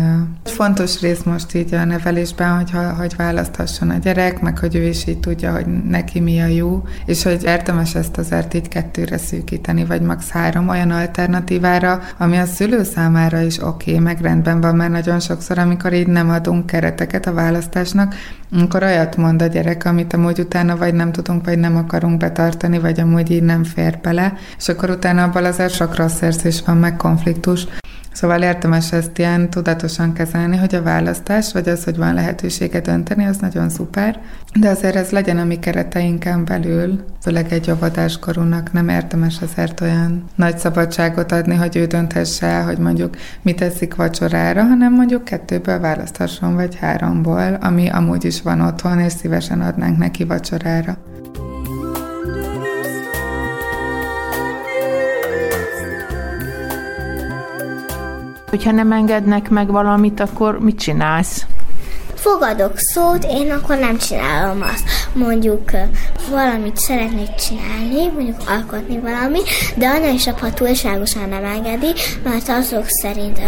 fontos 0.45 1.01
rész 1.01 1.23
most 1.23 1.55
így 1.55 1.75
a 1.75 1.85
nevelésben, 1.85 2.57
hogy, 2.57 2.68
hogy 2.71 3.17
választhasson 3.17 3.91
a 3.91 3.97
gyerek, 3.97 4.41
meg 4.41 4.59
hogy 4.59 4.75
ő 4.75 4.83
is 4.83 5.07
így 5.07 5.21
tudja, 5.21 5.53
hogy 5.53 5.67
neki 5.67 6.21
mi 6.21 6.41
a 6.41 6.47
jó, 6.47 6.83
és 7.07 7.23
hogy 7.23 7.45
érdemes 7.45 7.95
ezt 7.95 8.19
azért 8.19 8.55
így 8.55 8.69
kettőre 8.69 9.19
szűkíteni, 9.19 9.85
vagy 9.85 10.01
max. 10.01 10.31
három 10.31 10.69
olyan 10.69 10.91
alternatívára, 10.91 12.01
ami 12.19 12.37
a 12.37 12.45
szülő 12.45 12.83
számára 12.83 13.41
is 13.41 13.63
oké, 13.63 13.91
okay, 13.91 14.03
meg 14.03 14.21
rendben 14.21 14.61
van, 14.61 14.77
mert 14.77 14.91
nagyon 14.91 15.21
sokszor, 15.21 15.59
amikor 15.59 15.93
így 15.93 16.07
nem 16.07 16.31
adunk 16.31 16.67
kereteket 16.67 17.27
a 17.27 17.33
választásnak, 17.33 18.15
akkor 18.63 18.83
olyat 18.83 19.17
mond 19.17 19.43
a 19.43 19.47
gyerek, 19.47 19.85
amit 19.85 20.13
amúgy 20.13 20.39
utána 20.39 20.77
vagy 20.77 20.95
nem 20.95 21.13
tudunk, 21.13 21.45
vagy 21.45 21.59
nem 21.59 21.77
akarunk 21.77 22.17
betartani, 22.17 22.79
vagy 22.79 23.01
amúgy 23.01 23.31
így 23.31 23.43
nem 23.43 23.65
fér 23.65 23.99
bele, 24.03 24.33
és 24.59 24.69
akkor 24.69 24.91
utána 24.91 25.23
abban 25.23 25.45
azért 25.45 25.75
sok 25.75 25.97
rossz 25.97 26.21
érzés 26.21 26.63
van, 26.67 26.77
meg 26.77 26.97
konfliktus. 26.97 27.67
Szóval 28.19 28.43
érdemes 28.43 28.93
ezt 28.93 29.19
ilyen 29.19 29.51
tudatosan 29.51 30.13
kezelni, 30.13 30.57
hogy 30.57 30.75
a 30.75 30.83
választás, 30.83 31.53
vagy 31.53 31.69
az, 31.69 31.85
hogy 31.85 31.97
van 31.97 32.15
lehetősége 32.15 32.81
dönteni, 32.81 33.25
az 33.27 33.37
nagyon 33.37 33.69
szuper, 33.69 34.21
de 34.61 34.69
azért 34.69 34.95
ez 34.95 35.11
legyen 35.11 35.39
a 35.39 35.45
mi 35.45 35.59
kereteinken 35.59 36.45
belül, 36.45 37.05
főleg 37.23 37.53
egy 37.53 37.71
óvodáskorúnak 37.71 38.73
nem 38.73 38.89
érdemes 38.89 39.41
azért 39.43 39.81
olyan 39.81 40.25
nagy 40.35 40.59
szabadságot 40.59 41.33
adni, 41.33 41.55
hogy 41.55 41.77
ő 41.77 41.87
dönthesse, 41.87 42.61
hogy 42.63 42.79
mondjuk 42.79 43.17
mit 43.43 43.61
eszik 43.61 43.95
vacsorára, 43.95 44.63
hanem 44.63 44.95
mondjuk 44.95 45.25
kettőből 45.25 45.81
választhasson, 45.81 46.55
vagy 46.55 46.77
háromból, 46.77 47.59
ami 47.61 47.89
amúgy 47.89 48.25
is 48.25 48.43
van 48.43 48.61
otthon, 48.61 48.99
és 49.01 49.13
szívesen 49.13 49.61
adnánk 49.61 49.99
neki 49.99 50.25
vacsorára. 50.25 50.97
Hogyha 58.51 58.71
nem 58.71 58.93
engednek 58.93 59.49
meg 59.49 59.71
valamit, 59.71 60.21
akkor 60.21 60.59
mit 60.61 60.79
csinálsz? 60.79 61.47
Fogadok 62.15 62.73
szót, 62.77 63.25
én 63.25 63.51
akkor 63.51 63.77
nem 63.77 63.99
csinálom 63.99 64.63
azt. 64.63 64.85
Mondjuk 65.13 65.71
valamit 66.31 66.77
szeretnék 66.77 67.35
csinálni, 67.35 68.09
mondjuk 68.15 68.37
alkotni 68.49 68.99
valami, 68.99 69.39
de 69.77 69.89
anya 69.89 70.13
és 70.13 70.27
apa 70.27 70.53
túlságosan 70.53 71.29
nem 71.29 71.45
engedi, 71.45 71.93
mert 72.25 72.49
azok 72.49 72.85
szerint 72.87 73.41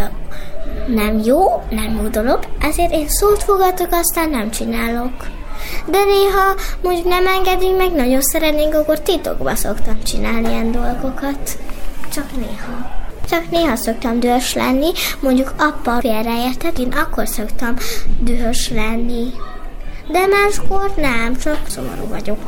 nem 0.86 1.20
jó, 1.24 1.62
nem 1.70 1.98
jó 2.02 2.08
dolog, 2.08 2.38
ezért 2.60 2.92
én 2.92 3.08
szót 3.08 3.42
fogadok, 3.42 3.88
aztán 3.90 4.30
nem 4.30 4.50
csinálok. 4.50 5.12
De 5.86 5.98
néha 6.04 6.54
mondjuk 6.82 7.06
nem 7.06 7.26
engedik 7.26 7.76
meg, 7.76 7.92
nagyon 7.92 8.20
szeretnénk, 8.20 8.74
akkor 8.74 9.00
titokba 9.00 9.54
szoktam 9.54 10.02
csinálni 10.02 10.48
ilyen 10.48 10.72
dolgokat. 10.72 11.58
Csak 12.12 12.26
néha 12.36 12.99
csak 13.28 13.50
néha 13.50 13.76
szoktam 13.76 14.20
dühös 14.20 14.54
lenni, 14.54 14.90
mondjuk 15.20 15.54
apa 15.58 16.00
félreértett, 16.00 16.78
én 16.78 16.92
akkor 16.92 17.28
szoktam 17.28 17.74
dühös 18.20 18.70
lenni. 18.70 19.26
De 20.10 20.26
máskor 20.26 20.92
nem, 20.96 21.36
csak 21.36 21.58
szomorú 21.68 22.08
vagyok. 22.08 22.38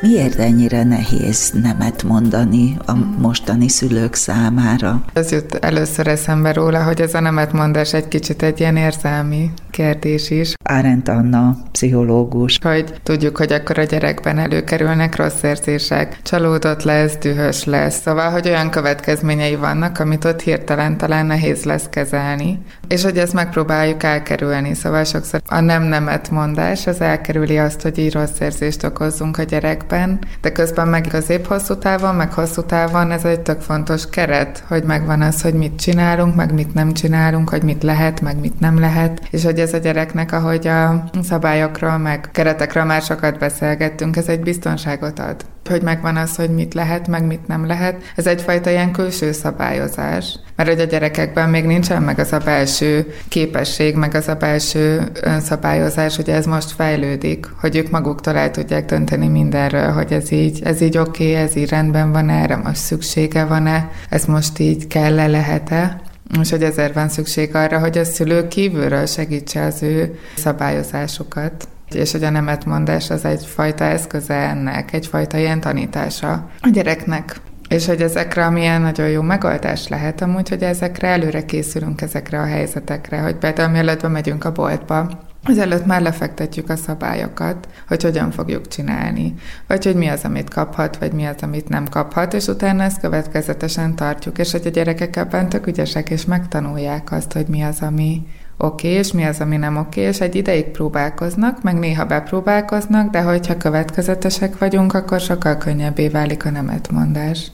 Miért 0.00 0.38
ennyire 0.38 0.84
nehéz 0.84 1.50
nemet 1.62 2.02
mondani 2.02 2.76
a 2.86 2.94
mostani 3.18 3.68
szülők 3.68 4.14
számára? 4.14 5.04
Ez 5.12 5.30
jut 5.30 5.54
először 5.54 6.06
eszembe 6.06 6.52
róla, 6.52 6.82
hogy 6.84 7.00
ez 7.00 7.14
a 7.14 7.20
nemet 7.20 7.52
mondás 7.52 7.92
egy 7.92 8.08
kicsit 8.08 8.42
egy 8.42 8.60
ilyen 8.60 8.76
érzelmi 8.76 9.50
kérdés 9.74 10.30
is. 10.30 10.54
Árent 10.64 11.08
Anna, 11.08 11.56
pszichológus. 11.72 12.58
Hogy 12.62 12.94
tudjuk, 13.02 13.36
hogy 13.36 13.52
akkor 13.52 13.78
a 13.78 13.82
gyerekben 13.82 14.38
előkerülnek 14.38 15.16
rossz 15.16 15.42
érzések, 15.42 16.22
csalódott 16.22 16.82
lesz, 16.82 17.16
dühös 17.16 17.64
lesz, 17.64 18.00
szóval, 18.00 18.30
hogy 18.30 18.48
olyan 18.48 18.70
következményei 18.70 19.56
vannak, 19.56 19.98
amit 19.98 20.24
ott 20.24 20.40
hirtelen 20.40 20.96
talán 20.96 21.26
nehéz 21.26 21.64
lesz 21.64 21.88
kezelni, 21.90 22.58
és 22.88 23.02
hogy 23.02 23.18
ezt 23.18 23.32
megpróbáljuk 23.32 24.02
elkerülni, 24.02 24.74
szóval 24.74 25.04
sokszor 25.04 25.40
a 25.46 25.60
nem 25.60 25.82
nemet 25.82 26.30
mondás 26.30 26.86
az 26.86 27.00
elkerüli 27.00 27.58
azt, 27.58 27.82
hogy 27.82 27.98
így 27.98 28.12
rossz 28.12 28.40
érzést 28.40 28.84
okozzunk 28.84 29.38
a 29.38 29.42
gyerekben, 29.42 30.18
de 30.40 30.52
közben 30.52 30.88
meg 30.88 31.06
közép-hosszú 31.10 31.78
távon, 31.78 32.14
meg 32.14 32.32
hosszú 32.32 32.62
távon 32.62 33.10
ez 33.10 33.24
egy 33.24 33.40
tök 33.40 33.60
fontos 33.60 34.08
keret, 34.08 34.64
hogy 34.68 34.82
megvan 34.82 35.22
az, 35.22 35.42
hogy 35.42 35.54
mit 35.54 35.78
csinálunk, 35.78 36.34
meg 36.34 36.52
mit 36.52 36.74
nem 36.74 36.92
csinálunk, 36.92 37.48
hogy 37.48 37.62
mit 37.62 37.82
lehet, 37.82 38.20
meg 38.20 38.40
mit 38.40 38.60
nem 38.60 38.78
lehet, 38.78 39.20
és 39.30 39.44
hogy 39.44 39.62
ez 39.64 39.72
a 39.74 39.78
gyereknek, 39.78 40.32
ahogy 40.32 40.66
a 40.66 41.04
szabályokról, 41.22 41.98
meg 41.98 42.28
keretekről 42.32 42.84
már 42.84 43.02
sokat 43.02 43.38
beszélgettünk, 43.38 44.16
ez 44.16 44.28
egy 44.28 44.40
biztonságot 44.40 45.18
ad. 45.18 45.44
Hogy 45.68 45.82
megvan 45.82 46.16
az, 46.16 46.36
hogy 46.36 46.50
mit 46.50 46.74
lehet, 46.74 47.08
meg 47.08 47.26
mit 47.26 47.46
nem 47.46 47.66
lehet. 47.66 48.02
Ez 48.16 48.26
egyfajta 48.26 48.70
ilyen 48.70 48.92
külső 48.92 49.32
szabályozás. 49.32 50.38
Mert 50.56 50.68
hogy 50.68 50.80
a 50.80 50.84
gyerekekben 50.84 51.50
még 51.50 51.64
nincsen 51.64 52.02
meg 52.02 52.18
az 52.18 52.32
a 52.32 52.38
belső 52.38 53.14
képesség, 53.28 53.96
meg 53.96 54.14
az 54.14 54.28
a 54.28 54.34
belső 54.34 55.10
önszabályozás, 55.22 56.16
hogy 56.16 56.30
ez 56.30 56.46
most 56.46 56.70
fejlődik, 56.70 57.46
hogy 57.60 57.76
ők 57.76 57.90
maguktól 57.90 58.36
el 58.36 58.50
tudják 58.50 58.84
dönteni 58.84 59.28
mindenről, 59.28 59.90
hogy 59.90 60.12
ez 60.12 60.32
így, 60.32 60.62
ez 60.64 60.80
így 60.80 60.98
oké, 60.98 61.30
okay, 61.30 61.42
ez 61.42 61.56
így 61.56 61.68
rendben 61.68 62.12
van 62.12 62.28
erre 62.28 62.56
most 62.56 62.76
szüksége 62.76 63.44
van-e, 63.44 63.90
ez 64.08 64.24
most 64.24 64.58
így 64.58 64.86
kell-e, 64.86 65.26
lehet-e. 65.26 66.00
És 66.40 66.50
hogy 66.50 66.62
ezért 66.62 66.94
van 66.94 67.08
szükség 67.08 67.54
arra, 67.54 67.78
hogy 67.78 67.98
a 67.98 68.04
szülő 68.04 68.48
kívülről 68.48 69.06
segítse 69.06 69.64
az 69.64 69.82
ő 69.82 70.18
szabályozásukat 70.36 71.68
és 71.94 72.12
hogy 72.12 72.24
a 72.24 72.30
nemetmondás 72.30 73.10
az 73.10 73.24
egyfajta 73.24 73.84
eszköze 73.84 74.34
ennek, 74.34 74.92
egyfajta 74.92 75.38
ilyen 75.38 75.60
tanítása 75.60 76.32
a 76.60 76.68
gyereknek. 76.68 77.36
És 77.68 77.86
hogy 77.86 78.02
ezekre 78.02 78.50
milyen 78.50 78.80
nagyon 78.80 79.08
jó 79.08 79.22
megoldás 79.22 79.88
lehet 79.88 80.20
amúgy, 80.20 80.48
hogy 80.48 80.62
ezekre 80.62 81.08
előre 81.08 81.44
készülünk 81.44 82.00
ezekre 82.00 82.40
a 82.40 82.44
helyzetekre, 82.44 83.18
hogy 83.18 83.34
például 83.34 83.70
mielőtt 83.70 84.08
megyünk 84.08 84.44
a 84.44 84.52
boltba, 84.52 85.08
Ezelőtt 85.44 85.86
már 85.86 86.02
lefektetjük 86.02 86.68
a 86.68 86.76
szabályokat, 86.76 87.68
hogy 87.88 88.02
hogyan 88.02 88.30
fogjuk 88.30 88.68
csinálni, 88.68 89.34
vagy 89.66 89.84
hogy 89.84 89.94
mi 89.94 90.08
az, 90.08 90.24
amit 90.24 90.50
kaphat, 90.50 90.96
vagy 90.96 91.12
mi 91.12 91.24
az, 91.24 91.36
amit 91.40 91.68
nem 91.68 91.88
kaphat, 91.88 92.34
és 92.34 92.46
utána 92.46 92.82
ezt 92.82 93.00
következetesen 93.00 93.94
tartjuk, 93.94 94.38
és 94.38 94.52
hogy 94.52 94.66
a 94.66 94.70
gyerekek 94.70 95.16
ebben 95.16 95.48
tök 95.48 95.66
ügyesek, 95.66 96.10
és 96.10 96.24
megtanulják 96.24 97.12
azt, 97.12 97.32
hogy 97.32 97.46
mi 97.46 97.62
az, 97.62 97.80
ami 97.80 98.26
oké, 98.58 98.88
és 98.88 99.12
mi 99.12 99.24
az, 99.24 99.40
ami 99.40 99.56
nem 99.56 99.76
oké, 99.76 100.00
és 100.00 100.20
egy 100.20 100.34
ideig 100.34 100.64
próbálkoznak, 100.64 101.62
meg 101.62 101.78
néha 101.78 102.04
bepróbálkoznak, 102.04 103.10
de 103.10 103.22
hogyha 103.22 103.56
következetesek 103.56 104.58
vagyunk, 104.58 104.94
akkor 104.94 105.20
sokkal 105.20 105.56
könnyebbé 105.56 106.08
válik 106.08 106.44
a 106.44 106.50
nemetmondás. 106.50 107.52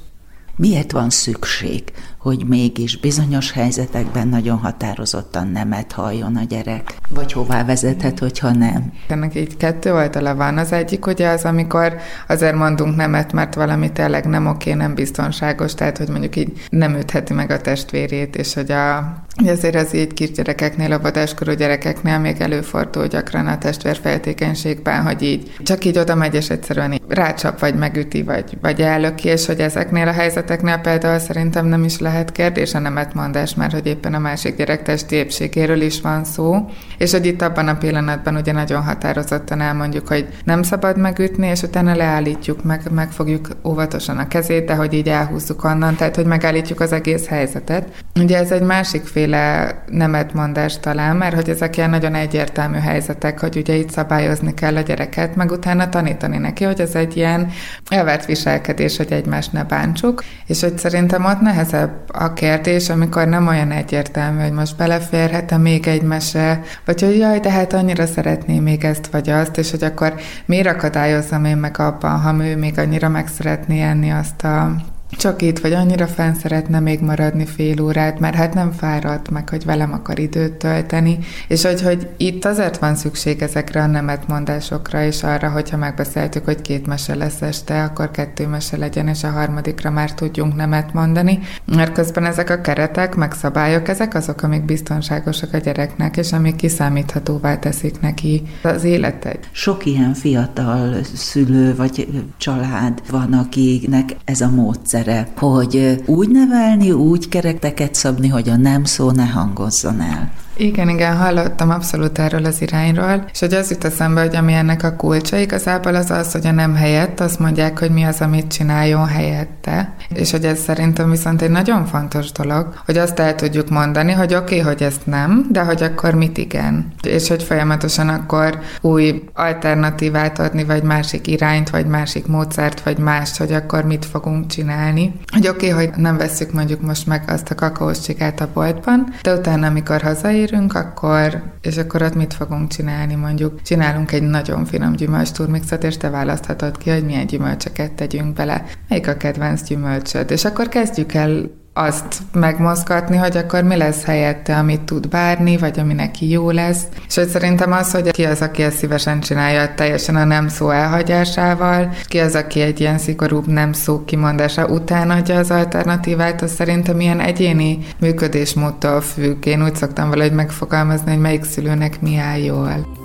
Miért 0.56 0.92
van 0.92 1.10
szükség 1.10 1.92
hogy 2.20 2.44
mégis 2.48 2.96
bizonyos 2.96 3.52
helyzetekben 3.52 4.28
nagyon 4.28 4.58
határozottan 4.58 5.48
nemet 5.48 5.92
halljon 5.92 6.36
a 6.36 6.44
gyerek? 6.44 6.94
Vagy 7.08 7.32
hová 7.32 7.64
vezethet, 7.64 8.18
hogyha 8.18 8.50
nem? 8.50 8.92
Ennek 9.08 9.34
így 9.34 9.56
kettő 9.56 9.94
oldala 9.94 10.34
van. 10.34 10.58
Az 10.58 10.72
egyik 10.72 11.06
ugye 11.06 11.28
az, 11.28 11.44
amikor 11.44 11.96
azért 12.28 12.54
mondunk 12.54 12.96
nemet, 12.96 13.32
mert 13.32 13.54
valami 13.54 13.92
tényleg 13.92 14.24
nem 14.24 14.46
oké, 14.46 14.72
nem 14.72 14.94
biztonságos, 14.94 15.74
tehát 15.74 15.98
hogy 15.98 16.08
mondjuk 16.08 16.36
így 16.36 16.52
nem 16.68 16.94
ütheti 16.94 17.32
meg 17.32 17.50
a 17.50 17.60
testvérét, 17.60 18.36
és 18.36 18.54
hogy 18.54 18.72
a 18.72 19.14
azért 19.46 19.74
az 19.74 19.94
így 19.94 20.14
kisgyerekeknél, 20.14 20.92
a 20.92 21.00
vadáskorú 21.00 21.52
gyerekeknél 21.52 22.18
még 22.18 22.40
előfordul 22.40 23.06
gyakran 23.06 23.46
a 23.46 23.58
testvérfeltékenységben, 23.58 25.02
hogy 25.02 25.22
így 25.22 25.52
csak 25.62 25.84
így 25.84 25.98
oda 25.98 26.14
megy, 26.14 26.34
és 26.34 26.50
egyszerűen 26.50 26.92
így 26.92 27.02
rácsap, 27.08 27.60
vagy 27.60 27.74
megüti, 27.74 28.22
vagy, 28.22 28.58
vagy 28.60 28.80
ellöki, 28.80 29.28
és 29.28 29.46
hogy 29.46 29.60
ezeknél 29.60 30.08
a 30.08 30.12
helyzeteknél 30.12 30.78
például 30.78 31.18
szerintem 31.18 31.66
nem 31.66 31.84
is 31.84 31.98
lehet 31.98 32.09
lehet 32.10 32.32
kérdés 32.32 32.74
a 32.74 32.78
nemetmondás, 32.78 33.54
mert 33.54 33.72
hogy 33.72 33.86
éppen 33.86 34.14
a 34.14 34.18
másik 34.18 34.56
gyerek 34.56 34.82
testi 34.82 35.16
épségéről 35.16 35.80
is 35.80 36.00
van 36.00 36.24
szó, 36.24 36.70
és 36.98 37.12
hogy 37.12 37.26
itt 37.26 37.42
abban 37.42 37.68
a 37.68 37.76
pillanatban 37.76 38.36
ugye 38.36 38.52
nagyon 38.52 38.82
határozottan 38.82 39.60
elmondjuk, 39.60 40.08
hogy 40.08 40.28
nem 40.44 40.62
szabad 40.62 40.98
megütni, 40.98 41.46
és 41.46 41.62
utána 41.62 41.94
leállítjuk, 41.94 42.64
meg, 42.64 42.80
megfogjuk 42.90 43.48
óvatosan 43.64 44.18
a 44.18 44.28
kezét, 44.28 44.64
de 44.64 44.74
hogy 44.74 44.92
így 44.92 45.08
elhúzzuk 45.08 45.64
onnan, 45.64 45.96
tehát 45.96 46.16
hogy 46.16 46.26
megállítjuk 46.26 46.80
az 46.80 46.92
egész 46.92 47.26
helyzetet. 47.26 47.88
Ugye 48.20 48.38
ez 48.38 48.50
egy 48.50 48.62
másikféle 48.62 49.74
nemetmondás 49.86 50.80
talán, 50.80 51.16
mert 51.16 51.34
hogy 51.34 51.48
ezek 51.48 51.76
ilyen 51.76 51.90
nagyon 51.90 52.14
egyértelmű 52.14 52.78
helyzetek, 52.78 53.40
hogy 53.40 53.56
ugye 53.56 53.74
itt 53.74 53.90
szabályozni 53.90 54.54
kell 54.54 54.76
a 54.76 54.80
gyereket, 54.80 55.36
meg 55.36 55.50
utána 55.50 55.88
tanítani 55.88 56.38
neki, 56.38 56.64
hogy 56.64 56.80
ez 56.80 56.94
egy 56.94 57.16
ilyen 57.16 57.50
elvert 57.88 58.26
viselkedés, 58.26 58.96
hogy 58.96 59.12
egymást 59.12 59.52
ne 59.52 59.64
bántsuk, 59.64 60.24
és 60.46 60.60
hogy 60.60 60.78
szerintem 60.78 61.24
ott 61.24 61.40
nehezebb 61.40 61.99
a 62.06 62.32
kérdés, 62.32 62.88
amikor 62.88 63.28
nem 63.28 63.46
olyan 63.46 63.70
egyértelmű, 63.70 64.42
hogy 64.42 64.52
most 64.52 64.76
beleférhet-e 64.76 65.56
még 65.56 65.86
egy 65.86 66.02
mese, 66.02 66.60
vagy 66.84 67.00
hogy 67.00 67.16
jaj, 67.16 67.40
de 67.40 67.50
hát 67.50 67.72
annyira 67.72 68.06
szeretném 68.06 68.62
még 68.62 68.84
ezt 68.84 69.06
vagy 69.06 69.30
azt, 69.30 69.58
és 69.58 69.70
hogy 69.70 69.84
akkor 69.84 70.14
miért 70.46 70.66
akadályozzam 70.66 71.44
én 71.44 71.56
meg 71.56 71.78
abban, 71.78 72.20
ha 72.20 72.44
ő 72.44 72.56
még 72.56 72.78
annyira 72.78 73.08
meg 73.08 73.28
szeretné 73.28 73.82
enni 73.82 74.10
azt 74.10 74.44
a 74.44 74.76
csak 75.10 75.42
itt, 75.42 75.58
vagy 75.58 75.72
annyira 75.72 76.06
fenn 76.06 76.34
szeretne 76.34 76.80
még 76.80 77.00
maradni 77.00 77.46
fél 77.46 77.82
órát, 77.82 78.18
mert 78.18 78.34
hát 78.34 78.54
nem 78.54 78.72
fáradt 78.72 79.30
meg, 79.30 79.48
hogy 79.48 79.64
velem 79.64 79.92
akar 79.92 80.18
időt 80.18 80.52
tölteni, 80.52 81.18
és 81.48 81.64
hogy, 81.64 81.82
hogy 81.82 82.08
itt 82.16 82.44
azért 82.44 82.78
van 82.78 82.94
szükség 82.94 83.42
ezekre 83.42 83.82
a 83.82 83.86
nemetmondásokra, 83.86 85.04
és 85.04 85.22
arra, 85.22 85.50
hogyha 85.50 85.76
megbeszéltük, 85.76 86.44
hogy 86.44 86.62
két 86.62 86.86
mese 86.86 87.14
lesz 87.14 87.42
este, 87.42 87.82
akkor 87.82 88.10
kettő 88.10 88.46
mese 88.46 88.76
legyen, 88.76 89.08
és 89.08 89.24
a 89.24 89.30
harmadikra 89.30 89.90
már 89.90 90.14
tudjunk 90.14 90.56
nemet 90.56 90.92
mondani, 90.92 91.38
mert 91.64 91.92
közben 91.92 92.24
ezek 92.24 92.50
a 92.50 92.60
keretek, 92.60 93.14
meg 93.14 93.32
szabályok, 93.32 93.88
ezek 93.88 94.14
azok, 94.14 94.42
amik 94.42 94.64
biztonságosak 94.64 95.52
a 95.52 95.58
gyereknek, 95.58 96.16
és 96.16 96.32
amik 96.32 96.56
kiszámíthatóvá 96.56 97.58
teszik 97.58 98.00
neki 98.00 98.42
az 98.62 98.84
életet. 98.84 99.48
Sok 99.52 99.86
ilyen 99.86 100.14
fiatal 100.14 100.96
szülő 101.14 101.74
vagy 101.74 102.24
család 102.36 103.02
van, 103.10 103.32
akiknek 103.32 104.16
ez 104.24 104.40
a 104.40 104.50
módszer 104.50 104.99
módszere, 105.00 105.28
hogy 105.36 106.02
úgy 106.06 106.28
nevelni, 106.28 106.90
úgy 106.90 107.28
kerekteket 107.28 107.94
szabni, 107.94 108.28
hogy 108.28 108.48
a 108.48 108.56
nem 108.56 108.84
szó 108.84 109.10
ne 109.10 109.26
hangozzon 109.26 110.00
el. 110.00 110.30
Igen, 110.60 110.88
igen, 110.88 111.16
hallottam 111.16 111.70
abszolút 111.70 112.18
erről 112.18 112.44
az 112.44 112.62
irányról, 112.62 113.24
és 113.32 113.40
hogy 113.40 113.54
az 113.54 113.70
jut 113.70 113.84
eszembe, 113.84 114.20
hogy 114.20 114.36
ami 114.36 114.52
ennek 114.52 114.82
a 114.82 114.96
kulcsa 114.96 115.36
igazából 115.36 115.94
az 115.94 116.10
az, 116.10 116.32
hogy 116.32 116.46
a 116.46 116.50
nem 116.50 116.74
helyett 116.74 117.20
azt 117.20 117.38
mondják, 117.38 117.78
hogy 117.78 117.90
mi 117.90 118.02
az, 118.02 118.20
amit 118.20 118.52
csináljon 118.52 119.06
helyette. 119.06 119.94
És 120.14 120.30
hogy 120.30 120.44
ez 120.44 120.58
szerintem 120.58 121.10
viszont 121.10 121.42
egy 121.42 121.50
nagyon 121.50 121.86
fontos 121.86 122.32
dolog, 122.32 122.74
hogy 122.84 122.98
azt 122.98 123.18
el 123.18 123.34
tudjuk 123.34 123.68
mondani, 123.70 124.12
hogy 124.12 124.34
oké, 124.34 124.60
okay, 124.60 124.72
hogy 124.72 124.82
ezt 124.82 125.06
nem, 125.06 125.46
de 125.50 125.60
hogy 125.60 125.82
akkor 125.82 126.14
mit 126.14 126.38
igen. 126.38 126.92
És 127.02 127.28
hogy 127.28 127.42
folyamatosan 127.42 128.08
akkor 128.08 128.58
új 128.80 129.22
alternatívát 129.34 130.38
adni, 130.38 130.64
vagy 130.64 130.82
másik 130.82 131.26
irányt, 131.26 131.70
vagy 131.70 131.86
másik 131.86 132.26
módszert, 132.26 132.80
vagy 132.80 132.98
mást, 132.98 133.36
hogy 133.36 133.52
akkor 133.52 133.84
mit 133.84 134.04
fogunk 134.04 134.46
csinálni. 134.46 135.12
Hogy 135.32 135.48
oké, 135.48 135.72
okay, 135.72 135.86
hogy 135.86 135.96
nem 135.96 136.16
veszük 136.16 136.52
mondjuk 136.52 136.80
most 136.80 137.06
meg 137.06 137.22
azt 137.26 137.50
a 137.50 137.54
kakaós 137.54 138.00
csikát 138.00 138.40
a 138.40 138.48
boltban, 138.54 139.14
de 139.22 139.34
utána, 139.34 139.66
amikor 139.66 140.02
hazaérünk, 140.50 140.74
akkor, 140.74 141.42
és 141.60 141.76
akkor 141.76 142.02
ott 142.02 142.14
mit 142.14 142.34
fogunk 142.34 142.68
csinálni, 142.68 143.14
mondjuk? 143.14 143.62
Csinálunk 143.62 144.12
egy 144.12 144.22
nagyon 144.22 144.64
finom 144.64 144.92
gyümölcs 144.92 145.30
turmixot, 145.30 145.84
és 145.84 145.96
te 145.96 146.10
választhatod 146.10 146.78
ki, 146.78 146.90
hogy 146.90 147.04
milyen 147.04 147.26
gyümölcsöket 147.26 147.92
tegyünk 147.92 148.34
bele, 148.34 148.64
melyik 148.88 149.08
a 149.08 149.16
kedvenc 149.16 149.62
gyümölcsöd, 149.62 150.30
és 150.30 150.44
akkor 150.44 150.68
kezdjük 150.68 151.14
el 151.14 151.50
azt 151.72 152.16
megmozgatni, 152.32 153.16
hogy 153.16 153.36
akkor 153.36 153.62
mi 153.62 153.76
lesz 153.76 154.04
helyette, 154.04 154.56
amit 154.56 154.80
tud 154.80 155.08
bárni, 155.08 155.56
vagy 155.56 155.78
ami 155.78 155.92
neki 155.94 156.30
jó 156.30 156.50
lesz. 156.50 156.82
Hogy 157.14 157.28
szerintem 157.28 157.72
az, 157.72 157.92
hogy 157.92 158.10
ki 158.10 158.24
az, 158.24 158.40
aki 158.40 158.62
ezt 158.62 158.76
szívesen 158.76 159.20
csinálja 159.20 159.74
teljesen 159.74 160.16
a 160.16 160.24
nem 160.24 160.48
szó 160.48 160.70
elhagyásával, 160.70 161.92
ki 162.04 162.18
az, 162.18 162.34
aki 162.34 162.60
egy 162.60 162.80
ilyen 162.80 162.98
szigorúbb 162.98 163.46
nem 163.46 163.72
szó 163.72 164.04
kimondása 164.04 164.66
után 164.66 165.10
adja 165.10 165.38
az 165.38 165.50
alternatívát, 165.50 166.42
az 166.42 166.54
szerintem 166.54 167.00
ilyen 167.00 167.20
egyéni 167.20 167.78
működésmódtól 168.00 169.00
függ. 169.00 169.46
Én 169.46 169.64
úgy 169.64 169.76
szoktam 169.76 170.08
valahogy 170.08 170.32
megfogalmazni, 170.32 171.10
hogy 171.10 171.20
melyik 171.20 171.44
szülőnek 171.44 172.00
mi 172.00 172.16
áll 172.16 172.38
jól. 172.38 172.99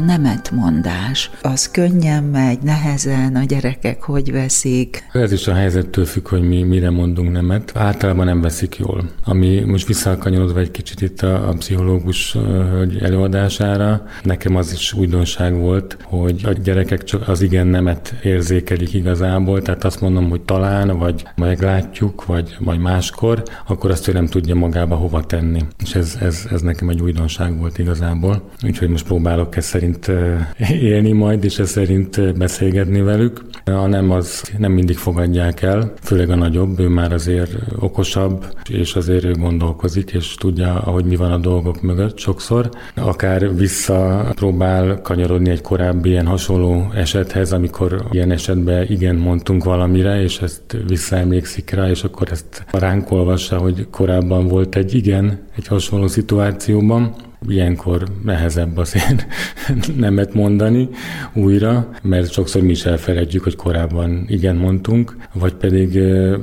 A 0.00 0.04
nemetmondás, 0.04 1.30
az 1.42 1.70
könnyen 1.70 2.24
megy, 2.24 2.58
nehezen, 2.62 3.36
a 3.36 3.44
gyerekek 3.44 4.02
hogy 4.02 4.32
veszik. 4.32 5.04
Ez 5.12 5.32
is 5.32 5.46
a 5.46 5.54
helyzettől 5.54 6.04
függ, 6.04 6.28
hogy 6.28 6.42
mi 6.42 6.62
mire 6.62 6.90
mondunk 6.90 7.32
nemet. 7.32 7.72
Általában 7.74 8.24
nem 8.24 8.40
veszik 8.40 8.76
jól. 8.76 9.10
Ami 9.24 9.60
most 9.60 9.86
visszakanyarodva 9.86 10.60
egy 10.60 10.70
kicsit 10.70 11.00
itt 11.00 11.22
a, 11.22 11.48
a 11.48 11.52
pszichológus 11.52 12.32
hölgy 12.32 12.98
előadására, 13.02 14.02
nekem 14.22 14.56
az 14.56 14.72
is 14.72 14.92
újdonság 14.92 15.54
volt, 15.54 15.96
hogy 16.02 16.40
a 16.44 16.52
gyerekek 16.52 17.04
csak 17.04 17.28
az 17.28 17.42
igen 17.42 17.66
nemet 17.66 18.14
érzékelik 18.22 18.94
igazából, 18.94 19.62
tehát 19.62 19.84
azt 19.84 20.00
mondom, 20.00 20.28
hogy 20.28 20.40
talán, 20.40 20.98
vagy 20.98 21.24
meglátjuk, 21.36 22.24
vagy, 22.24 22.56
vagy 22.58 22.78
máskor, 22.78 23.42
akkor 23.66 23.90
azt 23.90 24.08
ő 24.08 24.12
nem 24.12 24.26
tudja 24.26 24.54
magába 24.54 24.94
hova 24.94 25.26
tenni. 25.26 25.60
És 25.82 25.94
ez, 25.94 26.16
ez, 26.20 26.46
ez 26.50 26.60
nekem 26.60 26.88
egy 26.88 27.00
újdonság 27.00 27.58
volt 27.58 27.78
igazából. 27.78 28.42
Úgyhogy 28.64 28.88
most 28.88 29.06
próbálok 29.06 29.56
ezt 29.56 29.68
szerint 29.68 29.89
szerint 29.98 30.82
élni 30.82 31.12
majd, 31.12 31.44
és 31.44 31.58
ez 31.58 31.70
szerint 31.70 32.36
beszélgetni 32.38 33.00
velük. 33.00 33.40
A 33.64 33.86
nem 33.86 34.10
az 34.10 34.42
nem 34.58 34.72
mindig 34.72 34.96
fogadják 34.96 35.62
el, 35.62 35.92
főleg 36.02 36.30
a 36.30 36.34
nagyobb, 36.34 36.80
ő 36.80 36.88
már 36.88 37.12
azért 37.12 37.50
okosabb, 37.78 38.44
és 38.68 38.94
azért 38.94 39.24
ő 39.24 39.32
gondolkozik, 39.32 40.10
és 40.10 40.34
tudja, 40.34 40.74
ahogy 40.74 41.04
mi 41.04 41.16
van 41.16 41.32
a 41.32 41.38
dolgok 41.38 41.82
mögött 41.82 42.18
sokszor. 42.18 42.70
Akár 42.94 43.56
visszapróbál 43.56 45.00
kanyarodni 45.02 45.50
egy 45.50 45.60
korábbi 45.60 46.08
ilyen 46.08 46.26
hasonló 46.26 46.90
esethez, 46.94 47.52
amikor 47.52 48.04
ilyen 48.10 48.30
esetben 48.30 48.86
igen 48.88 49.16
mondtunk 49.16 49.64
valamire, 49.64 50.22
és 50.22 50.38
ezt 50.38 50.76
visszaemlékszik 50.86 51.70
rá, 51.70 51.88
és 51.88 52.04
akkor 52.04 52.28
ezt 52.30 52.64
ránk 52.72 53.10
olvassa, 53.10 53.58
hogy 53.58 53.86
korábban 53.90 54.48
volt 54.48 54.76
egy 54.76 54.94
igen 54.94 55.38
egy 55.56 55.66
hasonló 55.66 56.06
szituációban, 56.06 57.14
ilyenkor 57.48 58.04
nehezebb 58.24 58.76
azért 58.76 59.26
nemet 59.96 60.34
mondani 60.34 60.88
újra, 61.34 61.88
mert 62.02 62.32
sokszor 62.32 62.62
mi 62.62 62.70
is 62.70 62.84
elfelejtjük, 62.84 63.42
hogy 63.42 63.56
korábban 63.56 64.24
igen 64.28 64.56
mondtunk, 64.56 65.16
vagy 65.32 65.54
pedig 65.54 65.98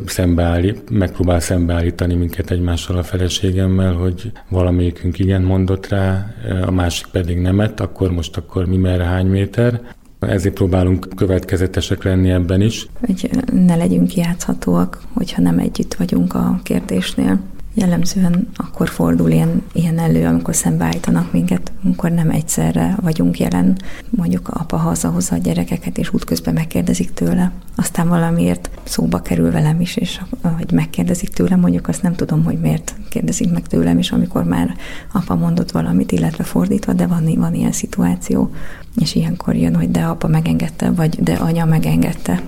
szembeállít, 0.06 0.90
megpróbál 0.90 1.40
szembeállítani 1.40 2.14
minket 2.14 2.52
egymással 2.52 2.98
a 2.98 3.04
feleségemmel, 3.04 3.94
hogy 3.94 4.32
valamelyikünk 4.50 5.20
igen 5.20 5.42
mondott 5.42 5.88
rá, 5.88 6.36
a 6.66 6.72
másik 6.72 7.06
pedig 7.12 7.38
nemet, 7.38 7.80
akkor 7.80 8.12
most 8.12 8.38
akkor 8.38 8.66
mi 8.66 8.78
merre 8.78 9.04
hány 9.04 9.28
méter, 9.28 9.82
ezért 10.20 10.54
próbálunk 10.54 11.08
következetesek 11.16 12.04
lenni 12.04 12.30
ebben 12.30 12.62
is. 12.62 12.88
Hogy 13.06 13.30
ne 13.52 13.76
legyünk 13.76 14.16
játszhatóak, 14.16 15.02
hogyha 15.14 15.42
nem 15.42 15.60
együtt 15.60 15.94
vagyunk 15.94 16.34
a 16.34 16.60
kérdésnél. 16.64 17.40
Jellemzően 17.80 18.48
akkor 18.56 18.90
fordul 18.90 19.32
ilyen, 19.32 19.64
ilyen 19.74 20.00
elő, 20.00 20.26
amikor 20.26 20.56
szembeállítanak 20.56 21.32
minket, 21.32 21.72
amikor 21.84 22.12
nem 22.12 22.30
egyszerre 22.30 22.98
vagyunk 23.02 23.40
jelen. 23.40 23.78
Mondjuk 24.10 24.48
apa 24.48 24.78
hazahozza 24.78 25.36
a 25.36 25.40
gyerekeket, 25.40 25.98
és 25.98 26.14
útközben 26.14 26.54
megkérdezik 26.54 27.14
tőle. 27.14 27.52
Aztán 27.76 28.08
valamiért 28.08 28.70
szóba 28.84 29.22
kerül 29.22 29.52
velem 29.52 29.82
is, 29.82 29.96
és 29.96 30.22
hogy 30.42 30.72
megkérdezik 30.72 31.30
tőlem, 31.30 31.60
mondjuk 31.60 31.88
azt 31.88 32.02
nem 32.02 32.16
tudom, 32.16 32.44
hogy 32.44 32.60
miért 32.60 32.96
kérdezik 33.10 33.52
meg 33.52 33.68
tőlem, 33.68 33.98
és 33.98 34.12
amikor 34.12 34.44
már 34.44 34.76
apa 35.12 35.36
mondott 35.36 35.72
valamit, 35.72 36.12
illetve 36.12 36.44
fordítva, 36.44 36.94
de 36.94 37.08
van, 37.08 37.34
van 37.36 37.54
ilyen 37.54 37.72
szituáció, 37.72 38.52
és 38.96 39.16
ilyenkor 39.16 39.56
jön, 39.56 39.76
hogy 39.76 39.92
de 39.92 40.04
apa 40.04 40.28
megengedte, 40.28 40.92
vagy 40.92 41.24
de 41.24 41.34
anya 41.34 41.66
megengedte. 41.66 42.42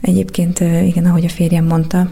Egyébként 0.00 0.60
igen, 0.60 1.04
ahogy 1.04 1.24
a 1.24 1.28
férjem 1.28 1.64
mondta, 1.64 2.10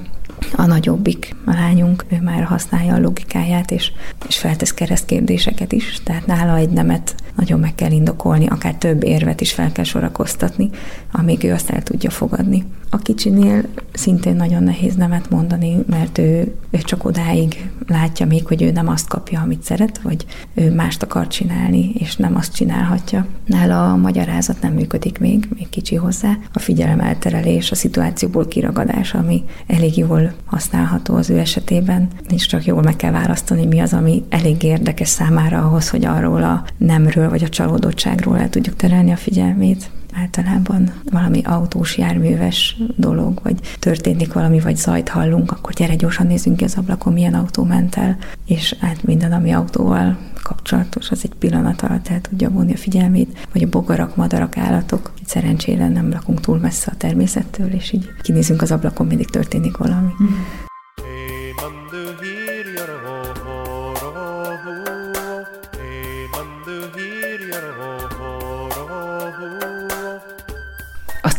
a 0.57 0.67
nagyobbik, 0.67 1.35
a 1.45 1.53
lányunk, 1.53 2.05
ő 2.09 2.21
már 2.23 2.45
használja 2.45 2.95
a 2.95 3.01
logikáját, 3.01 3.71
és, 3.71 3.93
és 4.29 4.39
feltesz 4.39 4.75
keresztkérdéseket 4.75 5.73
is, 5.73 6.01
tehát 6.05 6.27
nála 6.27 6.57
egy 6.57 6.71
nemet 6.71 7.15
nagyon 7.35 7.61
meg 7.61 7.75
kell 7.75 7.91
indokolni, 7.91 8.47
akár 8.47 8.75
több 8.75 9.05
érvet 9.05 9.41
is 9.41 9.53
fel 9.53 9.73
kell 9.73 9.85
sorakoztatni, 9.85 10.71
amíg 11.13 11.45
ő 11.45 11.53
azt 11.53 11.71
el 11.71 11.83
tudja 11.83 12.11
fogadni. 12.11 12.65
A 12.91 12.99
kicsinél 12.99 13.65
szintén 13.93 14.37
nagyon 14.37 14.63
nehéz 14.63 14.95
nemet 14.95 15.31
mondani, 15.31 15.77
mert 15.87 16.19
ő, 16.19 16.55
ő 16.71 16.79
csak 16.79 17.05
odáig 17.05 17.71
látja 17.87 18.27
még, 18.27 18.47
hogy 18.47 18.63
ő 18.63 18.71
nem 18.71 18.89
azt 18.89 19.09
kapja, 19.09 19.41
amit 19.41 19.63
szeret, 19.63 20.01
vagy 20.03 20.27
ő 20.55 20.75
mást 20.75 21.03
akar 21.03 21.27
csinálni, 21.27 21.93
és 21.95 22.17
nem 22.17 22.37
azt 22.37 22.55
csinálhatja. 22.55 23.27
Nála 23.47 23.93
a 23.93 23.97
magyarázat 23.97 24.61
nem 24.61 24.73
működik 24.73 25.19
még, 25.19 25.49
még 25.57 25.69
kicsi 25.69 25.95
hozzá. 25.95 26.39
A 26.53 26.59
figyelemelterelés, 26.59 27.71
a 27.71 27.75
szituációból 27.75 28.47
kiragadás, 28.49 29.15
ami 29.15 29.45
elég 29.67 29.97
jól 29.97 30.32
használható 30.45 31.15
az 31.15 31.31
ő 31.31 31.39
esetében, 31.39 32.09
és 32.29 32.47
csak 32.47 32.65
jól 32.65 32.83
meg 32.83 32.97
kell 32.97 33.11
választani, 33.11 33.67
mi 33.67 33.79
az, 33.79 33.93
ami 33.93 34.23
elég 34.29 34.63
érdekes 34.63 35.09
számára 35.09 35.59
ahhoz, 35.59 35.91
hogy 35.91 36.05
arról 36.05 36.43
a 36.43 36.65
nemről 36.77 37.29
vagy 37.29 37.45
a 37.45 37.49
csalódottságról 37.49 38.39
el 38.39 38.49
tudjuk 38.51 38.77
terelni 38.77 39.13
a 39.13 39.17
figyelmét. 39.17 39.91
Általában 40.15 40.93
valami 41.11 41.41
autós 41.45 41.99
járműves 41.99 42.77
dolog, 42.97 43.41
vagy 43.43 43.57
történik 43.79 44.33
valami, 44.33 44.61
vagy 44.61 44.77
zajt 44.77 45.09
hallunk, 45.09 45.51
akkor 45.51 45.73
gyere 45.73 45.95
gyorsan 45.95 46.27
nézzünk 46.27 46.57
ki 46.57 46.65
az 46.65 46.77
ablakon, 46.77 47.13
milyen 47.13 47.35
autó 47.35 47.65
ment 47.65 47.97
el, 47.97 48.17
és 48.47 48.77
hát 48.81 49.05
minden, 49.05 49.33
ami 49.33 49.53
autóval 49.53 50.19
kapcsolatos, 50.43 51.11
az 51.11 51.21
egy 51.23 51.35
pillanat 51.35 51.83
alatt 51.83 52.09
el 52.09 52.21
tudja 52.21 52.51
vonni 52.51 52.73
a 52.73 52.77
figyelmét, 52.77 53.49
vagy 53.53 53.63
a 53.63 53.69
bogarak, 53.69 54.17
madarak, 54.17 54.57
állatok. 54.57 55.13
Itt 55.21 55.29
szerencsére 55.29 55.89
nem 55.89 56.11
lakunk 56.11 56.41
túl 56.41 56.59
messze 56.59 56.91
a 56.95 56.97
természettől, 56.97 57.73
és 57.73 57.93
így 57.93 58.09
kinézünk 58.23 58.63
az 58.63 58.73
ablakon, 58.73 59.07
mindig 59.07 59.31
történik 59.31 59.77
valami. 59.77 60.11
Mm. 60.23 60.27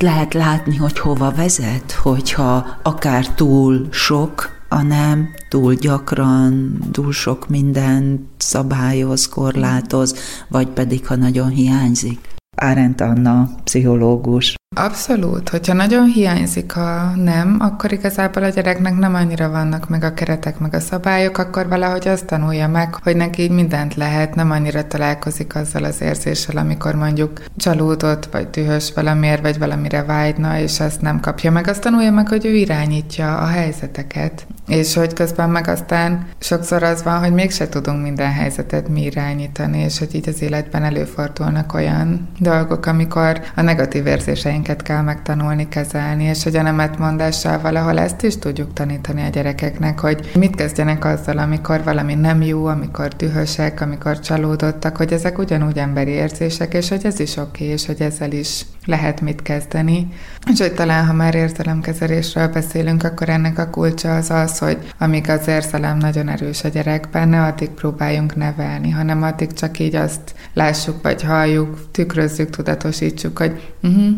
lehet 0.04 0.34
látni, 0.34 0.76
hogy 0.76 1.00
hova 1.00 1.32
vezet, 1.32 1.92
hogyha 1.92 2.66
akár 2.82 3.28
túl 3.28 3.88
sok 3.92 4.53
a 4.74 4.82
nem, 4.82 5.30
túl 5.50 5.74
gyakran, 5.74 6.80
túl 6.92 7.12
sok 7.12 7.50
mindent 7.50 8.22
szabályoz, 8.38 9.28
korlátoz, 9.28 10.16
vagy 10.48 10.68
pedig 10.68 11.08
ha 11.08 11.16
nagyon 11.16 11.50
hiányzik. 11.50 12.20
Árent 12.56 13.02
Anna, 13.02 13.50
pszichológus. 13.64 14.56
Abszolút, 14.76 15.50
hogyha 15.50 15.74
nagyon 15.74 16.06
hiányzik 16.06 16.76
a 16.76 17.14
nem, 17.16 17.58
akkor 17.60 17.92
igazából 17.92 18.44
a 18.44 18.50
gyereknek 18.50 18.98
nem 18.98 19.16
annyira 19.16 19.50
vannak 19.50 19.90
meg 19.90 20.04
a 20.04 20.14
keretek, 20.14 20.60
meg 20.60 20.74
a 20.74 20.80
szabályok, 20.80 21.38
akkor 21.38 21.68
valahogy 21.68 22.08
azt 22.08 22.26
tanulja 22.26 22.68
meg, 22.68 22.96
hogy 23.04 23.16
neki 23.16 23.50
mindent 23.50 23.96
lehet, 23.96 24.36
nem 24.36 24.52
annyira 24.52 24.88
találkozik 24.88 25.56
azzal 25.56 25.84
az 25.84 26.02
érzéssel, 26.02 26.58
amikor 26.58 26.96
mondjuk 26.96 27.44
csalódott, 27.58 28.26
vagy 28.32 28.50
dühös 28.50 28.94
valamiért, 28.96 29.42
vagy 29.42 29.60
valamire 29.60 30.04
vágyna, 30.04 30.60
és 30.60 30.80
azt 30.80 31.02
nem 31.02 31.20
kapja 31.20 31.52
meg. 31.52 31.68
Azt 31.68 31.82
tanulja 31.82 32.12
meg, 32.12 32.28
hogy 32.28 32.46
ő 32.46 32.56
irányítja 32.56 33.38
a 33.38 33.46
helyzeteket, 33.46 34.46
és 34.68 34.94
hogy 34.94 35.14
közben 35.14 35.50
meg 35.50 35.68
aztán 35.68 36.26
sokszor 36.40 36.84
az 36.84 37.04
van, 37.04 37.20
hogy 37.20 37.34
mégse 37.34 37.70
tudunk 37.70 38.02
minden 38.02 38.32
helyzetet 38.32 38.88
mi 38.88 39.04
irányítani, 39.04 39.80
és 39.80 40.00
hogy 40.00 40.16
így 40.16 40.30
az 40.30 40.42
életben 40.42 40.84
előfordulnak 40.84 41.74
olyan 41.74 42.30
dolgok, 42.40 42.86
amikor 42.86 43.42
a 43.56 43.62
negatív 43.62 44.06
érzéseink 44.08 44.63
érzéseinket 44.64 44.82
kell 44.82 45.02
megtanulni 45.02 45.68
kezelni, 45.68 46.24
és 46.24 46.44
hogy 46.44 46.56
a 46.56 46.62
nemetmondással 46.62 47.60
valahol 47.62 48.00
ezt 48.00 48.24
is 48.24 48.38
tudjuk 48.38 48.74
tanítani 48.74 49.22
a 49.22 49.30
gyerekeknek, 49.30 50.00
hogy 50.00 50.32
mit 50.36 50.56
kezdjenek 50.56 51.06
azzal, 51.06 51.38
amikor 51.38 51.84
valami 51.84 52.14
nem 52.14 52.42
jó, 52.42 52.66
amikor 52.66 53.08
dühösek, 53.08 53.82
amikor 53.82 54.20
csalódottak, 54.20 54.98
hogy 54.98 55.14
ezek 55.14 55.38
ugyanúgy 55.38 55.78
emberi 55.78 56.12
érzések, 56.12 56.74
és 56.74 56.90
hogy 56.90 57.06
ez 57.06 57.20
is 57.20 57.38
oké, 57.38 57.64
okay, 57.64 57.68
és 57.68 57.86
hogy 57.86 58.02
ezzel 58.02 58.32
is 58.32 58.66
lehet 58.86 59.22
mit 59.22 59.42
kezdeni. 59.42 60.08
És 60.52 60.60
hogy 60.60 60.74
talán, 60.74 61.06
ha 61.06 61.14
már 61.14 61.36
érzelemkezelésről 61.36 62.48
beszélünk, 62.48 63.04
akkor 63.04 63.30
ennek 63.30 63.60
a 63.60 63.70
kulcsa 63.70 64.16
az 64.16 64.30
az, 64.30 64.58
hogy 64.58 64.78
amíg 64.98 65.30
az 65.30 65.48
érzelem 65.48 65.98
nagyon 65.98 66.30
erős 66.30 66.64
a 66.64 66.68
gyerekben, 66.68 67.30
ne 67.30 67.42
addig 67.44 67.70
próbáljunk 67.70 68.36
nevelni, 68.36 68.90
hanem 68.90 69.24
addig 69.24 69.54
csak 69.54 69.80
így 69.80 69.96
azt 69.96 70.34
lássuk, 70.54 71.02
vagy 71.02 71.24
halljuk, 71.24 71.92
tükrözzük, 71.92 72.50
tudatosítsuk, 72.50 73.38
hogy 73.38 73.74
uh-huh, 73.84 74.14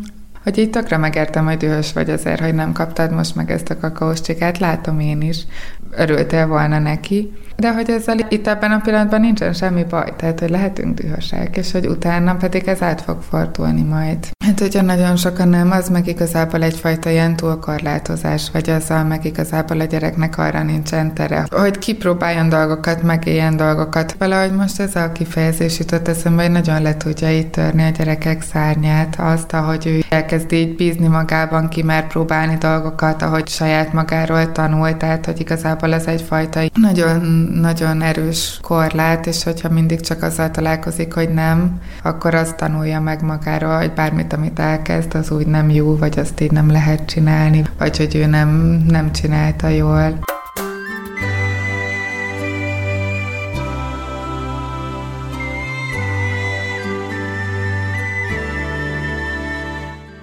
hogy 0.45 0.57
így 0.57 0.69
tökre 0.69 0.97
megértem, 0.97 1.45
hogy 1.45 1.57
dühös 1.57 1.93
vagy 1.93 2.09
azért, 2.09 2.39
hogy 2.39 2.53
nem 2.53 2.71
kaptad 2.71 3.11
most 3.11 3.35
meg 3.35 3.51
ezt 3.51 3.69
a 3.69 3.77
kakaós 3.77 4.21
csikát, 4.21 4.57
látom 4.57 4.99
én 4.99 5.21
is, 5.21 5.37
örültél 5.91 6.47
volna 6.47 6.79
neki, 6.79 7.33
de 7.57 7.73
hogy 7.73 7.89
ezzel 7.89 8.17
itt 8.29 8.47
ebben 8.47 8.71
a 8.71 8.79
pillanatban 8.79 9.19
nincsen 9.19 9.53
semmi 9.53 9.83
baj, 9.83 10.13
tehát 10.17 10.39
hogy 10.39 10.49
lehetünk 10.49 10.99
dühösek, 10.99 11.57
és 11.57 11.71
hogy 11.71 11.87
utána 11.87 12.35
pedig 12.35 12.67
ez 12.67 12.81
át 12.81 13.01
fog 13.01 13.21
fordulni 13.21 13.81
majd. 13.81 14.17
Hát, 14.45 14.59
hogyha 14.59 14.81
nagyon 14.81 15.15
sokan 15.15 15.47
nem, 15.47 15.71
az 15.71 15.89
meg 15.89 16.07
igazából 16.07 16.63
egyfajta 16.63 17.09
ilyen 17.09 17.35
túlkorlátozás, 17.35 18.49
vagy 18.51 18.69
azzal 18.69 19.03
meg 19.03 19.25
igazából 19.25 19.79
a 19.79 19.83
gyereknek 19.83 20.37
arra 20.37 20.63
nincsen 20.63 21.13
tere, 21.13 21.45
hogy 21.51 21.77
kipróbáljon 21.77 22.49
dolgokat, 22.49 23.03
megéljen 23.03 23.57
dolgokat. 23.57 24.15
Valahogy 24.19 24.51
most 24.51 24.79
ez 24.79 24.95
a 24.95 25.11
kifejezés 25.11 25.79
jutott 25.79 26.07
eszembe, 26.07 26.41
hogy 26.41 26.51
nagyon 26.51 26.81
le 26.81 26.97
tudja 26.97 27.31
itt 27.31 27.51
törni 27.51 27.83
a 27.83 27.89
gyerekek 27.89 28.41
szárnyát, 28.41 29.15
azt, 29.19 29.53
ahogy 29.53 29.87
ő 29.87 29.99
elkezd 30.09 30.51
így 30.51 30.75
bízni 30.75 31.07
magában, 31.07 31.69
ki 31.69 31.83
mer 31.83 32.07
próbálni 32.07 32.55
dolgokat, 32.55 33.21
ahogy 33.21 33.47
saját 33.47 33.93
magáról 33.93 34.51
tanul, 34.51 34.97
tehát 34.97 35.25
hogy 35.25 35.39
igazából 35.39 35.74
ez 35.81 36.05
egyfajta 36.05 36.61
nagyon 36.73 37.21
nagyon 37.61 38.01
erős 38.01 38.59
korlát, 38.61 39.25
és 39.25 39.43
hogyha 39.43 39.69
mindig 39.69 39.99
csak 39.99 40.23
azzal 40.23 40.51
találkozik, 40.51 41.13
hogy 41.13 41.29
nem, 41.29 41.79
akkor 42.03 42.33
azt 42.33 42.55
tanulja 42.55 42.99
meg 42.99 43.21
magáról, 43.21 43.77
hogy 43.77 43.93
bármit, 43.93 44.33
amit 44.33 44.59
elkezd, 44.59 45.15
az 45.15 45.31
úgy 45.31 45.47
nem 45.47 45.69
jó, 45.69 45.97
vagy 45.97 46.19
azt 46.19 46.39
így 46.41 46.51
nem 46.51 46.71
lehet 46.71 47.05
csinálni, 47.05 47.63
vagy 47.77 47.97
hogy 47.97 48.15
ő 48.15 48.25
nem, 48.25 48.49
nem 48.87 49.11
csinálta 49.11 49.67
jól. 49.67 50.19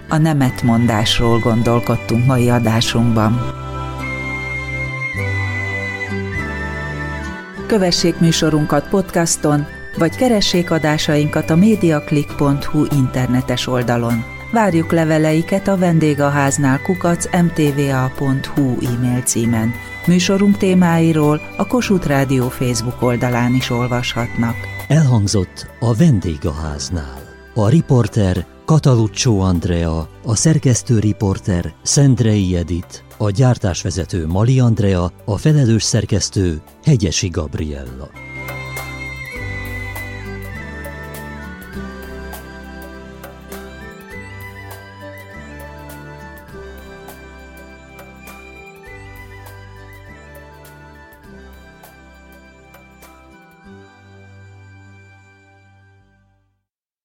A 0.09 0.17
nemetmondásról 0.17 1.38
gondolkodtunk 1.38 2.27
mai 2.27 2.51
adásunkban. 2.51 3.61
Kövessék 7.73 8.19
műsorunkat 8.19 8.89
podcaston, 8.89 9.67
vagy 9.97 10.17
keressék 10.17 10.71
adásainkat 10.71 11.51
a 11.51 11.57
mediaclick.hu 11.57 12.85
internetes 12.91 13.67
oldalon. 13.67 14.25
Várjuk 14.53 14.93
leveleiket 14.93 15.69
a 15.69 15.77
vendégháznál 15.77 16.83
kukac 16.83 17.27
mtva.hu 17.43 18.77
e-mail 18.87 19.23
címen. 19.23 19.73
Műsorunk 20.07 20.57
témáiról 20.57 21.41
a 21.57 21.67
Kossuth 21.67 22.07
Rádió 22.07 22.49
Facebook 22.49 23.03
oldalán 23.03 23.55
is 23.55 23.71
olvashatnak. 23.71 24.55
Elhangzott 24.89 25.71
a 25.81 25.95
vendégháznál. 25.95 27.21
A 27.55 27.69
riporter 27.69 28.47
Kataluccio 28.65 29.39
Andrea, 29.39 30.09
a 30.25 30.35
szerkesztő 30.37 30.99
riporter 30.99 31.75
Szendrei 31.83 32.57
Edit, 32.57 33.05
a 33.23 33.31
gyártásvezető 33.31 34.27
Mali 34.27 34.61
Andrea, 34.61 35.13
a 35.25 35.37
felelős 35.37 35.83
szerkesztő 35.83 36.63
Hegyesi 36.83 37.29
Gabriella. 37.29 38.11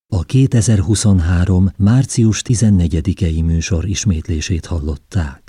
A 0.07 0.23
2023. 0.23 1.71
március 1.77 2.41
14-i 2.45 3.45
műsor 3.45 3.85
ismétlését 3.85 4.65
hallották. 4.65 5.46